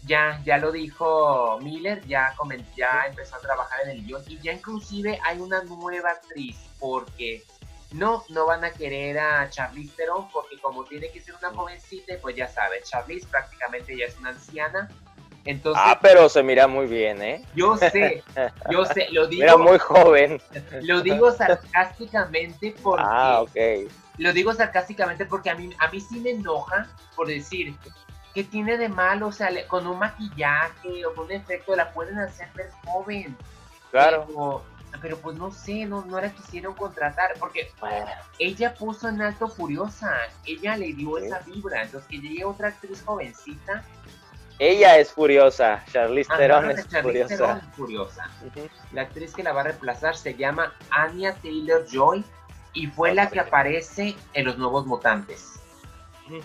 Ya, 0.05 0.43
ya 0.45 0.59
lo 0.59 0.73
dijo 0.73 1.61
Miller, 1.63 2.05
ya, 2.05 2.35
ya 2.77 3.05
empezó 3.07 3.37
a 3.37 3.39
trabajar 3.39 3.83
en 3.85 3.91
el 3.91 4.05
guion 4.05 4.25
y 4.27 4.41
ya 4.41 4.55
inclusive 4.55 5.21
hay 5.23 5.39
una 5.39 5.63
nueva 5.63 6.11
actriz 6.11 6.57
porque 6.81 7.45
no, 7.93 8.25
no 8.29 8.47
van 8.47 8.65
a 8.65 8.73
querer 8.73 9.17
a 9.21 9.49
Charlize 9.49 9.95
Theron 9.95 10.29
porque 10.31 10.59
como 10.59 10.85
tiene 10.85 11.13
que 11.13 11.21
ser 11.21 11.37
una 11.37 11.51
jovencita, 11.51 12.15
pues 12.21 12.35
ya 12.35 12.49
sabes, 12.49 12.91
Charlize 12.91 13.29
prácticamente 13.29 13.97
ya 13.97 14.07
es 14.07 14.17
una 14.17 14.31
anciana. 14.31 14.89
Entonces, 15.45 15.83
ah, 15.85 15.99
pero 16.01 16.29
se 16.29 16.43
mira 16.43 16.67
muy 16.67 16.87
bien, 16.87 17.23
¿eh? 17.23 17.45
Yo 17.55 17.77
sé, 17.77 18.23
yo 18.71 18.85
sé, 18.85 19.09
lo 19.13 19.27
digo. 19.27 19.45
Era 19.45 19.57
muy 19.57 19.79
joven. 19.79 20.41
Lo 20.83 21.01
digo 21.01 21.31
sarcásticamente 21.33 22.75
porque. 22.83 23.05
Ah, 23.07 23.41
ok. 23.43 23.91
Lo 24.19 24.33
digo 24.33 24.53
sarcásticamente 24.53 25.25
porque 25.25 25.51
a 25.51 25.55
mí, 25.55 25.71
a 25.79 25.89
mí 25.89 26.01
sí 26.01 26.21
me 26.21 26.31
enoja 26.31 26.89
por 27.15 27.29
decir 27.29 27.75
que 28.35 28.45
tiene 28.45 28.77
de 28.77 28.89
malo, 28.89 29.29
o 29.29 29.33
sea, 29.33 29.51
con 29.69 29.87
un 29.87 29.99
maquillaje 29.99 31.07
o 31.07 31.15
con 31.15 31.27
un 31.27 31.33
efecto 31.33 31.75
la 31.75 31.93
pueden 31.93 32.19
hacer 32.19 32.49
ver 32.55 32.71
joven. 32.85 33.37
Claro 33.91 34.63
pero 35.01 35.19
pues 35.19 35.37
no 35.37 35.51
sé, 35.51 35.85
no, 35.87 36.05
no 36.05 36.21
la 36.21 36.31
quisieron 36.31 36.75
contratar, 36.75 37.35
porque 37.39 37.71
ella 38.39 38.75
puso 38.75 39.09
en 39.09 39.23
alto 39.23 39.49
Furiosa, 39.49 40.13
ella 40.45 40.77
le 40.77 40.93
dio 40.93 41.19
esa 41.19 41.41
vibra, 41.41 41.83
entonces 41.83 42.09
que 42.09 42.19
llegue 42.19 42.45
otra 42.45 42.69
actriz 42.69 43.03
jovencita. 43.05 43.85
Ella 44.59 44.99
es 44.99 45.13
furiosa, 45.13 45.85
Charlize 45.93 46.31
Theron 46.37 46.71
es 46.71 46.87
furiosa. 47.77 48.31
La 48.93 49.03
actriz 49.03 49.33
que 49.35 49.43
la 49.43 49.53
va 49.53 49.61
a 49.61 49.65
reemplazar 49.65 50.17
se 50.17 50.35
llama 50.35 50.75
Anya 50.91 51.35
Taylor 51.35 51.87
Joy 51.87 52.25
y 52.73 52.89
fue 52.89 53.15
la 53.15 53.29
que 53.31 53.41
aparece 53.41 54.17
en 54.35 54.45
Los 54.45 54.59
Nuevos 54.59 54.87
Mutantes. 54.87 55.61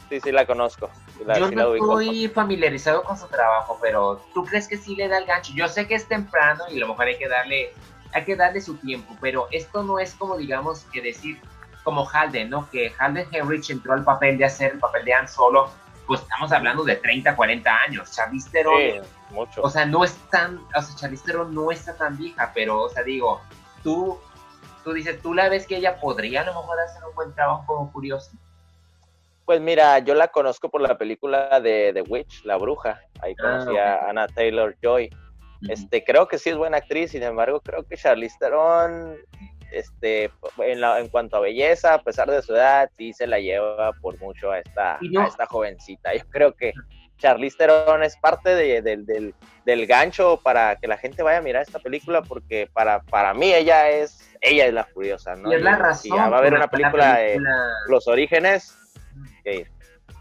Sí, 0.10 0.22
sí 0.22 0.32
la 0.32 0.46
conozco. 0.46 0.89
Yo 1.38 1.51
no 1.51 1.74
estoy 1.75 2.27
familiarizado 2.29 3.03
con 3.03 3.17
su 3.17 3.27
trabajo, 3.27 3.77
pero 3.82 4.22
¿tú 4.34 4.46
crees 4.46 4.67
que 4.67 4.77
sí 4.77 4.96
le 4.96 5.08
da 5.08 5.17
el 5.17 5.25
gancho? 5.25 5.51
Yo 5.55 5.67
sé 5.67 5.88
que 5.88 5.96
es 5.96 6.08
temprano 6.08 6.63
y 6.70 6.77
a 6.77 6.79
lo 6.79 6.88
mejor 6.89 7.08
hay 7.08 7.17
que 7.17 7.27
darle 7.27 7.74
hay 8.13 8.25
que 8.25 8.36
darle 8.36 8.62
su 8.62 8.75
tiempo, 8.75 9.15
pero 9.20 9.48
esto 9.51 9.84
no 9.84 10.00
es 10.00 10.13
como, 10.13 10.38
digamos, 10.38 10.86
que 10.93 11.01
decir, 11.01 11.41
como 11.84 12.08
Halden, 12.08 12.50
¿no? 12.50 12.70
Que 12.70 12.93
Halden 12.98 13.27
Henrich 13.32 13.72
entró 13.72 13.93
al 13.93 14.03
papel 14.03 14.38
de 14.38 14.46
hacer 14.46 14.74
el 14.74 14.79
papel 14.79 15.03
de 15.03 15.13
Han 15.13 15.27
Solo, 15.27 15.72
pues 16.07 16.22
estamos 16.22 16.51
hablando 16.51 16.83
de 16.83 16.95
30, 16.95 17.36
40 17.36 17.75
años. 17.88 18.12
Charlize 18.12 18.50
Theron, 18.50 19.03
mucho. 19.31 19.62
o 19.62 19.69
sea, 19.69 19.86
no 19.86 20.03
es 20.03 20.15
tan, 20.29 20.57
o 20.75 20.81
sea, 20.81 20.95
Charlize 20.95 21.24
Theron 21.25 21.53
no 21.53 21.72
está 21.72 21.95
tan 21.95 22.17
vieja, 22.17 22.51
pero, 22.53 22.83
o 22.83 22.89
sea, 22.89 23.03
digo, 23.03 23.41
tú, 23.83 24.19
tú 24.83 24.93
dices, 24.93 25.22
tú 25.22 25.33
la 25.33 25.50
ves 25.50 25.67
que 25.67 25.77
ella 25.77 26.00
podría 26.00 26.41
a 26.41 26.45
lo 26.45 26.53
mejor 26.53 26.79
hacer 26.79 27.03
un 27.03 27.15
buen 27.15 27.33
trabajo 27.33 27.63
como 27.65 27.91
curioso. 27.91 28.31
Pues 29.45 29.60
mira, 29.60 30.00
yo 30.00 30.15
la 30.15 30.29
conozco 30.29 30.69
por 30.69 30.81
la 30.81 30.98
película 30.98 31.60
de 31.60 31.91
The 31.93 32.01
Witch, 32.03 32.45
La 32.45 32.57
Bruja. 32.57 33.01
Ahí 33.22 33.36
conocí 33.36 33.75
ah, 33.77 33.95
a 33.95 34.10
Anna 34.10 34.27
Taylor 34.27 34.75
Joy. 34.81 35.10
Este, 35.67 36.03
creo 36.03 36.27
que 36.27 36.38
sí 36.38 36.50
es 36.50 36.57
buena 36.57 36.77
actriz, 36.77 37.12
sin 37.12 37.24
embargo, 37.24 37.62
creo 37.62 37.83
que 37.83 37.95
Charlize 37.95 38.38
Theron 38.38 39.15
este, 39.73 40.31
en, 40.59 40.83
en, 40.83 41.09
cuanto 41.09 41.37
a 41.37 41.41
belleza, 41.41 41.95
a 41.95 42.01
pesar 42.01 42.29
de 42.29 42.41
su 42.41 42.53
edad, 42.53 42.89
sí 42.97 43.13
se 43.13 43.27
la 43.27 43.39
lleva 43.39 43.91
por 44.01 44.19
mucho 44.19 44.51
a 44.51 44.59
esta, 44.59 44.95
a 44.95 45.27
esta 45.27 45.45
jovencita. 45.45 46.13
Yo 46.13 46.23
creo 46.29 46.53
que 46.53 46.73
Charlize 47.17 47.57
Theron 47.57 48.03
es 48.03 48.17
parte 48.17 48.53
de, 48.53 48.81
del, 48.81 49.33
del, 49.65 49.87
gancho 49.87 50.39
para 50.43 50.75
que 50.75 50.87
la 50.87 50.97
gente 50.97 51.23
vaya 51.23 51.39
a 51.39 51.41
mirar 51.41 51.63
esta 51.63 51.79
película, 51.79 52.21
porque 52.21 52.69
para, 52.71 53.01
para 53.01 53.33
mí 53.33 53.53
ella 53.53 53.89
es, 53.89 54.31
ella 54.41 54.65
es 54.65 54.73
la 54.73 54.83
furiosa, 54.83 55.35
¿no? 55.35 55.51
Y 55.51 55.55
es 55.55 55.61
la 55.61 55.77
razón. 55.77 56.17
va 56.17 56.35
a 56.35 56.37
haber 56.39 56.53
una 56.53 56.67
película, 56.67 57.15
de 57.15 57.39
los 57.87 58.07
orígenes, 58.07 58.77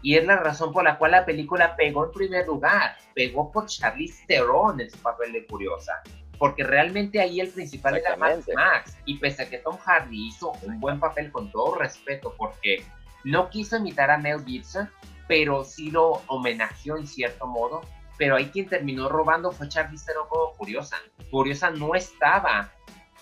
Y 0.01 0.17
es 0.17 0.25
la 0.25 0.37
razón 0.37 0.71
por 0.73 0.83
la 0.83 0.97
cual 0.97 1.11
la 1.11 1.25
película 1.25 1.75
pegó 1.75 2.05
en 2.05 2.11
primer 2.11 2.47
lugar, 2.47 2.95
pegó 3.13 3.51
por 3.51 3.65
Charlize 3.67 4.25
Theron 4.27 4.79
en 4.81 4.89
su 4.89 4.97
papel 4.99 5.33
de 5.33 5.43
furiosa 5.43 6.01
porque 6.43 6.65
realmente 6.65 7.21
ahí 7.21 7.39
el 7.39 7.47
principal 7.47 7.95
era 7.95 8.17
Max 8.17 8.49
Max. 8.53 8.97
Y 9.05 9.17
pese 9.17 9.43
a 9.43 9.49
que 9.49 9.59
Tom 9.59 9.77
Hardy 9.77 10.27
hizo 10.27 10.51
un 10.63 10.77
buen 10.81 10.99
papel 10.99 11.31
con 11.31 11.49
todo 11.49 11.75
respeto, 11.75 12.35
porque 12.37 12.83
no 13.23 13.49
quiso 13.49 13.77
imitar 13.77 14.11
a 14.11 14.17
Mel 14.17 14.43
Gibson, 14.43 14.89
pero 15.29 15.63
sí 15.63 15.89
lo 15.89 16.21
homenajeó 16.27 16.97
en 16.97 17.07
cierto 17.07 17.47
modo. 17.47 17.79
Pero 18.17 18.35
ahí 18.35 18.47
quien 18.47 18.67
terminó 18.67 19.07
robando 19.07 19.53
fue 19.53 19.69
Charlize 19.69 20.05
Theron 20.05 20.27
como 20.27 20.51
Furiosa. 20.55 20.97
Furiosa 21.31 21.69
no 21.69 21.95
estaba 21.95 22.73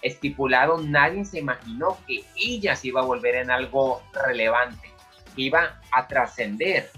estipulado, 0.02 0.80
nadie 0.80 1.24
se 1.24 1.38
imaginó 1.38 2.00
que 2.08 2.26
ella 2.36 2.76
se 2.76 2.88
iba 2.88 3.02
a 3.02 3.06
volver 3.06 3.36
en 3.36 3.52
algo 3.52 4.02
relevante, 4.14 4.92
que 5.36 5.44
iba 5.44 5.80
a 5.92 6.08
trascender. 6.08 6.90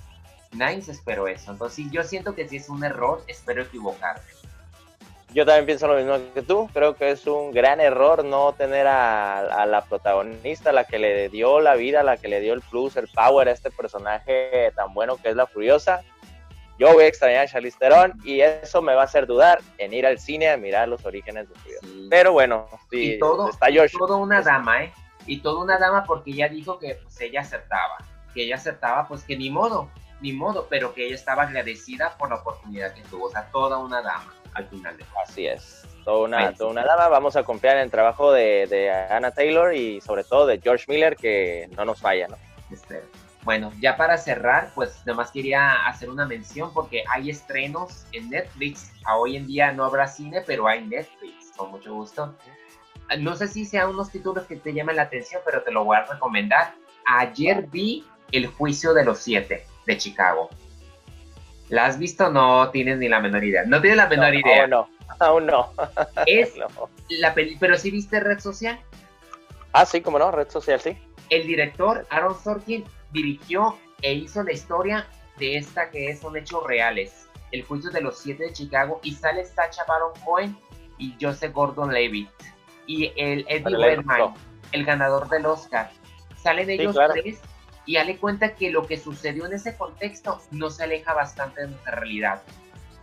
Nadie 0.54 0.84
se 0.84 0.94
esperó 0.94 1.28
eso. 1.28 1.52
Entonces, 1.52 1.92
yo 1.92 2.02
siento 2.02 2.34
que 2.34 2.48
si 2.48 2.56
es 2.56 2.70
un 2.70 2.86
error, 2.86 3.22
espero 3.28 3.64
equivocarme. 3.64 4.24
Yo 5.34 5.48
también 5.48 5.66
pienso 5.66 5.88
lo 5.88 5.96
mismo 5.96 6.34
que 6.34 6.44
tú. 6.44 6.70
Creo 6.74 6.96
que 6.96 7.10
es 7.10 7.26
un 7.26 7.52
gran 7.52 7.82
error 7.82 8.24
no 8.24 8.54
tener 8.54 8.86
a, 8.86 9.66
la 9.66 9.82
protagonista, 9.82 10.72
la 10.72 10.84
que 10.84 11.00
le 11.00 11.30
dio 11.30 11.60
la 11.60 11.74
vida, 11.74 12.04
la 12.04 12.18
que 12.18 12.28
le 12.28 12.40
dio 12.40 12.54
el 12.54 12.62
plus, 12.62 12.96
el 12.98 13.08
power 13.08 13.50
a 13.50 13.52
este 13.52 13.72
personaje 13.72 14.72
tan 14.76 14.94
bueno 14.94 15.18
que 15.18 15.30
es 15.30 15.36
la 15.36 15.48
Furiosa. 15.48 16.04
Yo 16.78 16.94
voy 16.94 17.06
a 17.06 17.08
extrañar 17.08 17.46
a 17.46 17.48
Charlize 17.48 17.78
Theron 17.80 18.14
y 18.24 18.42
eso 18.42 18.82
me 18.84 18.94
va 18.94 19.02
a 19.02 19.06
hacer 19.06 19.26
dudar 19.26 19.60
en 19.80 19.94
ir 19.94 20.06
al 20.06 20.20
cine 20.20 20.50
a 20.50 20.58
mirar 20.58 20.88
los 20.88 21.04
orígenes 21.04 21.50
de 21.50 21.56
Furiosa. 21.56 21.88
Pero 22.12 22.34
bueno, 22.34 22.68
sí, 22.92 23.14
y 23.14 23.20
todo, 23.20 23.50
está 23.50 23.68
Josh. 23.74 23.94
todo 23.98 24.18
una 24.18 24.42
dama, 24.42 24.84
¿eh? 24.84 24.94
Y 25.26 25.40
todo 25.40 25.62
una 25.62 25.80
dama 25.80 26.04
porque 26.04 26.32
ella 26.32 26.48
dijo 26.48 26.78
que 26.78 26.96
pues, 26.96 27.20
ella 27.22 27.42
acertaba. 27.42 27.98
Que 28.36 28.44
ella 28.44 28.56
acertaba, 28.56 29.08
pues 29.08 29.24
que 29.24 29.36
ni 29.36 29.50
modo, 29.50 29.90
ni 30.22 30.34
modo, 30.34 30.68
pero 30.70 30.94
que 30.94 31.06
ella 31.08 31.16
estaba 31.16 31.44
agradecida 31.44 32.18
por 32.18 32.30
la 32.30 32.36
oportunidad 32.36 32.94
que 32.94 33.02
tuvo. 33.04 33.26
O 33.26 33.32
sea, 33.32 33.50
toda 33.52 33.78
una 33.78 34.02
dama 34.02 34.34
al 34.56 34.68
final. 34.68 34.98
Así 35.24 35.48
es. 35.48 35.86
Toda 36.04 36.26
una, 36.26 36.54
toda 36.54 36.72
una 36.72 36.84
dama. 36.84 37.08
Vamos 37.08 37.36
a 37.36 37.44
confiar 37.44 37.78
en 37.78 37.84
el 37.84 37.92
trabajo 37.92 38.32
de, 38.32 38.68
de, 38.68 38.92
Anna 38.92 39.32
Taylor 39.32 39.74
y 39.74 40.02
sobre 40.02 40.24
todo 40.24 40.46
de 40.46 40.60
George 40.60 40.86
Miller, 40.88 41.16
que 41.16 41.70
no 41.78 41.86
nos 41.86 42.02
falla, 42.02 42.28
¿no? 42.28 42.38
Este, 42.70 43.04
bueno, 43.44 43.72
ya 43.82 43.98
para 43.98 44.18
cerrar, 44.18 44.72
pues 44.74 45.06
más 45.16 45.32
quería 45.32 45.86
hacer 45.88 46.10
una 46.10 46.26
mención 46.26 46.74
porque 46.74 47.04
hay 47.12 47.30
estrenos 47.30 48.06
en 48.14 48.30
Netflix. 48.30 48.92
A 49.06 49.18
hoy 49.18 49.36
en 49.36 49.48
día 49.48 49.72
no 49.74 49.84
habrá 49.84 50.08
cine, 50.08 50.42
pero 50.46 50.68
hay 50.68 50.86
Netflix, 50.86 51.52
con 51.56 51.72
mucho 51.72 51.94
gusto. 51.94 52.36
No 53.20 53.36
sé 53.36 53.48
si 53.48 53.66
sean 53.66 53.90
unos 53.90 54.12
títulos 54.12 54.46
que 54.46 54.56
te 54.56 54.74
llamen 54.74 54.96
la 54.96 55.04
atención, 55.04 55.42
pero 55.46 55.62
te 55.62 55.72
lo 55.72 55.84
voy 55.84 55.98
a 55.98 56.06
recomendar. 56.06 56.74
Ayer 57.06 57.68
vi 57.68 58.06
El 58.32 58.48
juicio 58.48 58.94
de 58.94 59.04
los 59.04 59.20
siete 59.20 59.68
de 59.86 59.98
Chicago. 59.98 60.50
¿La 61.74 61.88
has 61.88 61.98
visto? 61.98 62.30
No 62.30 62.70
tienes 62.70 63.00
ni 63.00 63.10
la 63.10 63.20
menor 63.20 63.44
idea. 63.44 63.64
No 63.66 63.82
tienes 63.82 63.98
la 63.98 64.08
menor 64.08 64.36
idea. 64.36 64.62
Aún 64.62 64.70
no, 64.70 64.90
aún 65.18 65.46
no. 65.48 65.70
Es 66.28 66.54
la 67.10 67.34
peli 67.34 67.58
pero 67.60 67.76
sí 67.78 67.90
viste 67.90 68.20
Red 68.20 68.42
Social. 68.42 68.80
Ah, 69.72 69.84
sí, 69.84 70.00
como 70.00 70.20
no, 70.20 70.30
Red 70.30 70.50
Social, 70.50 70.80
sí. 70.80 70.96
El 71.32 71.48
director 71.48 72.06
Aaron 72.12 72.40
Sorkin 72.40 72.84
dirigió 73.12 73.76
e 74.04 74.14
hizo 74.14 74.44
la 74.44 74.52
historia 74.52 75.08
de 75.40 75.58
esta 75.58 75.90
que 75.90 76.12
es 76.12 76.20
son 76.20 76.38
hechos 76.38 76.64
reales. 76.68 77.28
El 77.52 77.64
juicio 77.64 77.90
de 77.90 78.02
los 78.02 78.20
siete 78.20 78.44
de 78.44 78.54
Chicago 78.54 79.00
y 79.02 79.16
sale 79.16 79.44
Sacha 79.44 79.84
Baron 79.88 80.12
Cohen 80.24 80.56
y 81.00 81.16
Joseph 81.20 81.54
Gordon-Levitt 81.54 82.30
y 82.86 83.12
el 83.18 83.48
Eddie 83.50 83.78
Redmayne, 83.78 84.36
el 84.74 84.86
ganador 84.86 85.28
del 85.28 85.48
Oscar. 85.48 85.90
Salen 86.36 86.70
ellos 86.70 86.96
tres 87.14 87.42
y 87.86 87.96
dale 87.96 88.18
cuenta 88.18 88.56
que 88.56 88.72
lo 88.72 88.88
que 88.88 88.98
sucedió 88.98 89.46
en 89.46 89.54
ese 89.54 89.76
contexto 89.76 90.42
no 90.52 90.70
se 90.70 90.84
aleja 90.84 91.14
bastante 91.14 91.62
de 91.62 91.68
nuestra 91.68 91.96
realidad. 91.96 92.42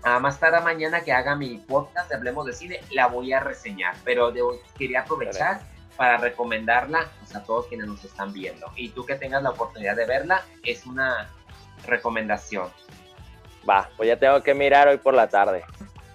Nada 0.04 0.18
más 0.18 0.40
tarde 0.40 0.60
mañana 0.60 1.02
que 1.02 1.12
haga 1.12 1.36
mi 1.36 1.58
podcast 1.58 2.08
de 2.08 2.16
Hablemos 2.16 2.46
de 2.46 2.54
Cine, 2.54 2.80
la 2.90 3.06
voy 3.06 3.32
a 3.32 3.40
reseñar, 3.40 3.94
pero 4.04 4.32
quería 4.78 5.02
aprovechar 5.02 5.60
para 5.96 6.16
recomendarla 6.16 7.10
pues, 7.18 7.36
a 7.36 7.44
todos 7.44 7.66
quienes 7.66 7.86
nos 7.86 8.02
están 8.02 8.32
viendo. 8.32 8.66
Y 8.76 8.88
tú 8.88 9.04
que 9.04 9.16
tengas 9.16 9.42
la 9.42 9.50
oportunidad 9.50 9.96
de 9.96 10.06
verla, 10.06 10.42
es 10.64 10.86
una 10.86 11.28
recomendación. 11.86 12.68
Va, 13.68 13.90
pues 13.98 14.08
ya 14.08 14.18
tengo 14.18 14.42
que 14.42 14.54
mirar 14.54 14.88
hoy 14.88 14.96
por 14.96 15.12
la 15.12 15.28
tarde. 15.28 15.62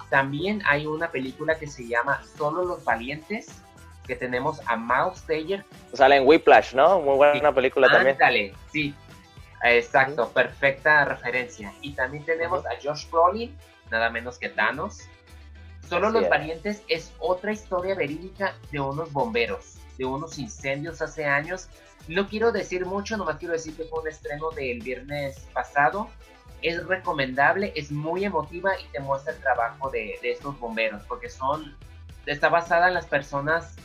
También 0.10 0.64
hay 0.66 0.88
una 0.88 1.12
película 1.12 1.60
que 1.60 1.68
se 1.68 1.88
llama 1.88 2.24
Solo 2.38 2.64
los 2.64 2.84
Valientes, 2.84 3.62
que 4.06 4.16
tenemos 4.16 4.62
a 4.68 4.76
Miles 4.76 5.22
Taylor. 5.26 5.64
Sale 5.94 6.18
en 6.18 6.28
Whiplash, 6.28 6.74
¿no? 6.74 7.00
Muy 7.02 7.16
buena 7.16 7.54
película 7.54 7.88
también. 7.90 8.18
Dale, 8.18 8.54
sí. 8.72 8.94
Exacto, 9.64 10.30
perfecta 10.30 11.06
referencia. 11.06 11.74
Y 11.82 11.94
también 11.94 12.24
tenemos 12.24 12.66
a 12.66 12.70
Josh 12.82 13.10
Brolin, 13.10 13.56
nada 13.90 14.10
menos 14.10 14.38
que 14.38 14.50
Thanos. 14.50 15.08
Solo 15.90 16.10
los 16.10 16.28
valientes 16.30 16.84
es 16.88 17.14
otra 17.20 17.52
historia 17.52 17.96
verídica 17.96 18.56
de 18.72 18.80
unos 18.80 19.12
bomberos, 19.14 19.76
de 19.98 20.06
unos 20.06 20.40
incendios 20.40 21.02
hace 21.02 21.26
años. 21.26 21.68
No 22.08 22.28
quiero 22.28 22.52
decir 22.52 22.86
mucho, 22.86 23.18
nomás 23.18 23.38
quiero 23.38 23.54
decir 23.54 23.76
que 23.76 23.86
fue 23.86 24.02
un 24.02 24.08
estreno 24.08 24.50
del 24.52 24.82
viernes 24.82 25.48
pasado. 25.54 26.10
Es 26.62 26.86
recomendable, 26.88 27.72
es 27.76 27.92
muy 27.92 28.26
emotiva 28.26 28.72
y 28.80 28.88
te 28.92 29.00
muestra 29.00 29.34
el 29.34 29.40
trabajo 29.40 29.90
de, 29.92 30.18
de 30.22 30.32
estos 30.32 30.60
bomberos, 30.60 31.04
porque 31.08 31.30
son, 31.30 31.76
está 32.26 32.50
basada 32.50 32.88
en 32.88 32.96
las 32.96 33.06
personas 33.06 33.76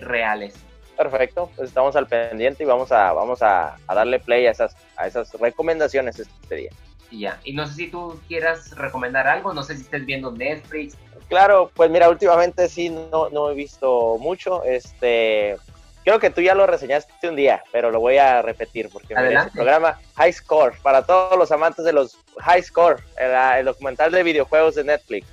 reales. 0.00 0.54
Perfecto, 0.96 1.50
pues 1.56 1.68
estamos 1.68 1.96
al 1.96 2.06
pendiente 2.06 2.62
y 2.62 2.66
vamos 2.66 2.92
a, 2.92 3.12
vamos 3.12 3.42
a, 3.42 3.76
darle 3.88 4.20
play 4.20 4.46
a 4.46 4.50
esas, 4.50 4.76
a 4.96 5.06
esas 5.06 5.32
recomendaciones 5.34 6.18
este 6.18 6.54
día. 6.54 6.70
Y 7.10 7.20
ya, 7.20 7.40
y 7.42 7.54
no 7.54 7.66
sé 7.66 7.74
si 7.74 7.90
tú 7.90 8.20
quieras 8.28 8.76
recomendar 8.76 9.26
algo, 9.26 9.52
no 9.54 9.62
sé 9.62 9.76
si 9.76 9.82
estés 9.82 10.04
viendo 10.04 10.30
Netflix. 10.30 10.96
Claro, 11.28 11.70
pues 11.74 11.90
mira, 11.90 12.08
últimamente 12.08 12.68
sí 12.68 12.90
no, 12.90 13.30
no 13.30 13.50
he 13.50 13.54
visto 13.54 14.18
mucho, 14.18 14.62
este, 14.64 15.56
creo 16.04 16.18
que 16.18 16.30
tú 16.30 16.40
ya 16.40 16.54
lo 16.54 16.66
reseñaste 16.66 17.28
un 17.28 17.36
día, 17.36 17.62
pero 17.72 17.90
lo 17.90 18.00
voy 18.00 18.18
a 18.18 18.42
repetir 18.42 18.88
porque 18.90 19.14
el 19.14 19.50
programa 19.52 19.98
High 20.16 20.32
Score 20.32 20.74
para 20.82 21.02
todos 21.04 21.38
los 21.38 21.52
amantes 21.52 21.84
de 21.84 21.92
los 21.92 22.18
High 22.38 22.62
Score, 22.62 23.02
el, 23.16 23.64
documental 23.64 24.10
de 24.10 24.22
videojuegos 24.22 24.74
de 24.74 24.84
Netflix. 24.84 25.26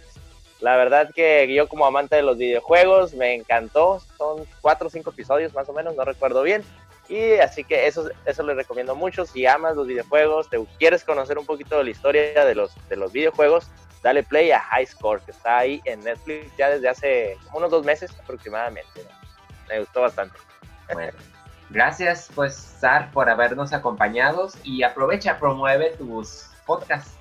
La 0.60 0.76
verdad 0.76 1.12
que 1.14 1.54
yo 1.54 1.68
como 1.68 1.86
amante 1.86 2.16
de 2.16 2.24
los 2.24 2.38
videojuegos 2.38 3.14
me 3.14 3.36
encantó. 3.36 4.00
Son 4.18 4.46
cuatro 4.62 4.88
o 4.88 4.90
cinco 4.90 5.12
episodios 5.12 5.54
más 5.54 5.70
o 5.70 5.74
menos, 5.74 5.96
no 5.96 6.04
recuerdo 6.04 6.44
bien. 6.44 6.64
Y 7.10 7.36
así 7.36 7.64
que 7.64 7.88
eso, 7.88 8.10
eso 8.26 8.44
les 8.44 8.56
recomiendo 8.56 8.96
mucho. 8.96 9.26
Si 9.26 9.46
amas 9.46 9.76
los 9.76 9.88
videojuegos, 9.88 10.50
te 10.50 10.64
quieres 10.78 11.04
conocer 11.04 11.38
un 11.38 11.46
poquito 11.46 11.78
de 11.78 11.86
la 11.86 11.90
historia 11.90 12.46
de 12.46 12.56
los, 12.56 12.74
de 12.90 12.98
los 12.98 13.12
videojuegos, 13.12 13.70
dale 14.04 14.24
play 14.24 14.52
a 14.52 14.60
High 14.60 14.88
Score, 14.88 15.22
que 15.22 15.32
está 15.32 15.60
ahí 15.60 15.82
en 15.86 16.04
Netflix 16.04 16.56
ya 16.58 16.70
desde 16.70 16.90
hace 16.90 17.38
unos 17.54 17.72
dos 17.72 17.86
meses 17.86 18.12
aproximadamente. 18.22 19.06
Me 19.70 19.80
gustó 19.80 20.02
bastante. 20.02 20.38
Bueno, 20.92 21.18
gracias 21.70 22.30
pues, 22.36 22.56
Sar, 22.56 23.12
por 23.12 23.30
habernos 23.30 23.74
acompañado 23.74 24.50
y 24.64 24.84
aprovecha, 24.84 25.40
promueve 25.40 25.92
tus 25.98 26.50
podcasts. 26.66 27.17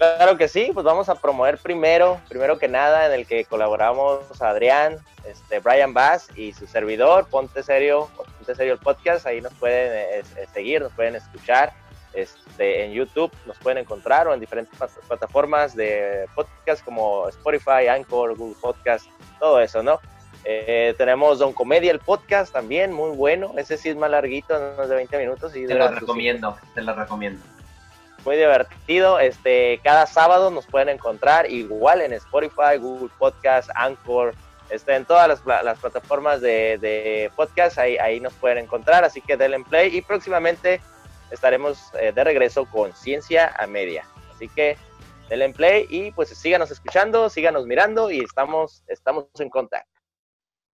Claro 0.00 0.38
que 0.38 0.48
sí, 0.48 0.70
pues 0.72 0.82
vamos 0.82 1.10
a 1.10 1.14
promover 1.14 1.58
primero, 1.58 2.18
primero 2.26 2.58
que 2.58 2.68
nada, 2.68 3.04
en 3.04 3.12
el 3.12 3.26
que 3.26 3.44
colaboramos 3.44 4.40
Adrián, 4.40 4.96
este, 5.26 5.58
Brian 5.58 5.92
Bass 5.92 6.28
y 6.34 6.54
su 6.54 6.66
servidor, 6.66 7.28
Ponte 7.28 7.62
Serio, 7.62 8.08
Ponte 8.16 8.54
Serio 8.54 8.72
el 8.72 8.78
podcast, 8.78 9.26
ahí 9.26 9.42
nos 9.42 9.52
pueden 9.52 9.92
eh, 9.92 10.22
eh, 10.38 10.46
seguir, 10.54 10.80
nos 10.80 10.92
pueden 10.94 11.16
escuchar, 11.16 11.74
este, 12.14 12.86
en 12.86 12.92
YouTube 12.92 13.30
nos 13.44 13.58
pueden 13.58 13.76
encontrar 13.76 14.26
o 14.26 14.32
en 14.32 14.40
diferentes 14.40 14.74
plataformas 15.06 15.76
de 15.76 16.24
podcast 16.34 16.82
como 16.82 17.28
Spotify, 17.28 17.88
Anchor, 17.90 18.34
Google 18.38 18.56
Podcast, 18.58 19.04
todo 19.38 19.60
eso, 19.60 19.82
¿no? 19.82 20.00
Eh, 20.44 20.94
tenemos 20.96 21.40
Don 21.40 21.52
Comedia, 21.52 21.92
el 21.92 21.98
podcast 21.98 22.54
también, 22.54 22.90
muy 22.90 23.14
bueno, 23.14 23.52
ese 23.58 23.76
sí 23.76 23.90
es 23.90 23.96
más 23.96 24.10
larguito, 24.10 24.58
menos 24.58 24.88
de 24.88 24.96
20 24.96 25.18
minutos. 25.18 25.54
Y 25.54 25.66
te 25.66 25.74
lo 25.74 25.88
recomiendo, 25.88 26.56
te 26.74 26.80
lo 26.80 26.94
recomiendo 26.94 27.42
muy 28.24 28.36
divertido. 28.36 29.18
Este, 29.18 29.80
cada 29.82 30.06
sábado 30.06 30.50
nos 30.50 30.66
pueden 30.66 30.88
encontrar 30.88 31.50
igual 31.50 32.00
en 32.00 32.12
Spotify, 32.12 32.76
Google 32.78 33.10
Podcast, 33.18 33.70
Anchor, 33.74 34.34
este, 34.70 34.94
en 34.94 35.04
todas 35.04 35.26
las, 35.26 35.64
las 35.64 35.78
plataformas 35.78 36.40
de, 36.40 37.30
podcast, 37.34 37.78
ahí, 37.78 37.96
ahí 37.98 38.20
nos 38.20 38.32
pueden 38.34 38.58
encontrar, 38.58 39.04
así 39.04 39.20
que 39.20 39.36
denle 39.36 39.64
play 39.64 39.96
y 39.96 40.02
próximamente 40.02 40.80
estaremos 41.30 41.92
eh, 42.00 42.12
de 42.12 42.24
regreso 42.24 42.64
con 42.66 42.92
Ciencia 42.94 43.54
a 43.58 43.66
Media. 43.66 44.04
Así 44.32 44.48
que 44.48 44.76
denle 45.28 45.50
play 45.50 45.86
y 45.90 46.12
pues 46.12 46.28
síganos 46.28 46.70
escuchando, 46.70 47.28
síganos 47.30 47.66
mirando 47.66 48.10
y 48.10 48.20
estamos, 48.20 48.84
estamos 48.86 49.26
en 49.38 49.50
contacto. 49.50 50.00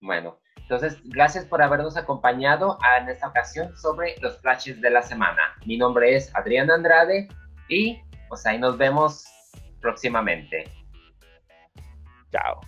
Bueno, 0.00 0.38
Entonces, 0.68 1.00
gracias 1.05 1.44
por 1.44 1.62
habernos 1.62 1.96
acompañado 1.96 2.76
en 2.98 3.09
esta 3.09 3.29
ocasión 3.29 3.76
sobre 3.76 4.16
los 4.20 4.40
flashes 4.40 4.81
de 4.81 4.90
la 4.90 5.00
semana. 5.00 5.55
Mi 5.64 5.76
nombre 5.76 6.16
es 6.16 6.35
Adrián 6.35 6.72
Andrade 6.72 7.29
y 7.68 8.02
pues 8.29 8.44
ahí 8.46 8.59
nos 8.59 8.76
vemos 8.76 9.24
próximamente. 9.81 10.64
Chao. 12.33 12.61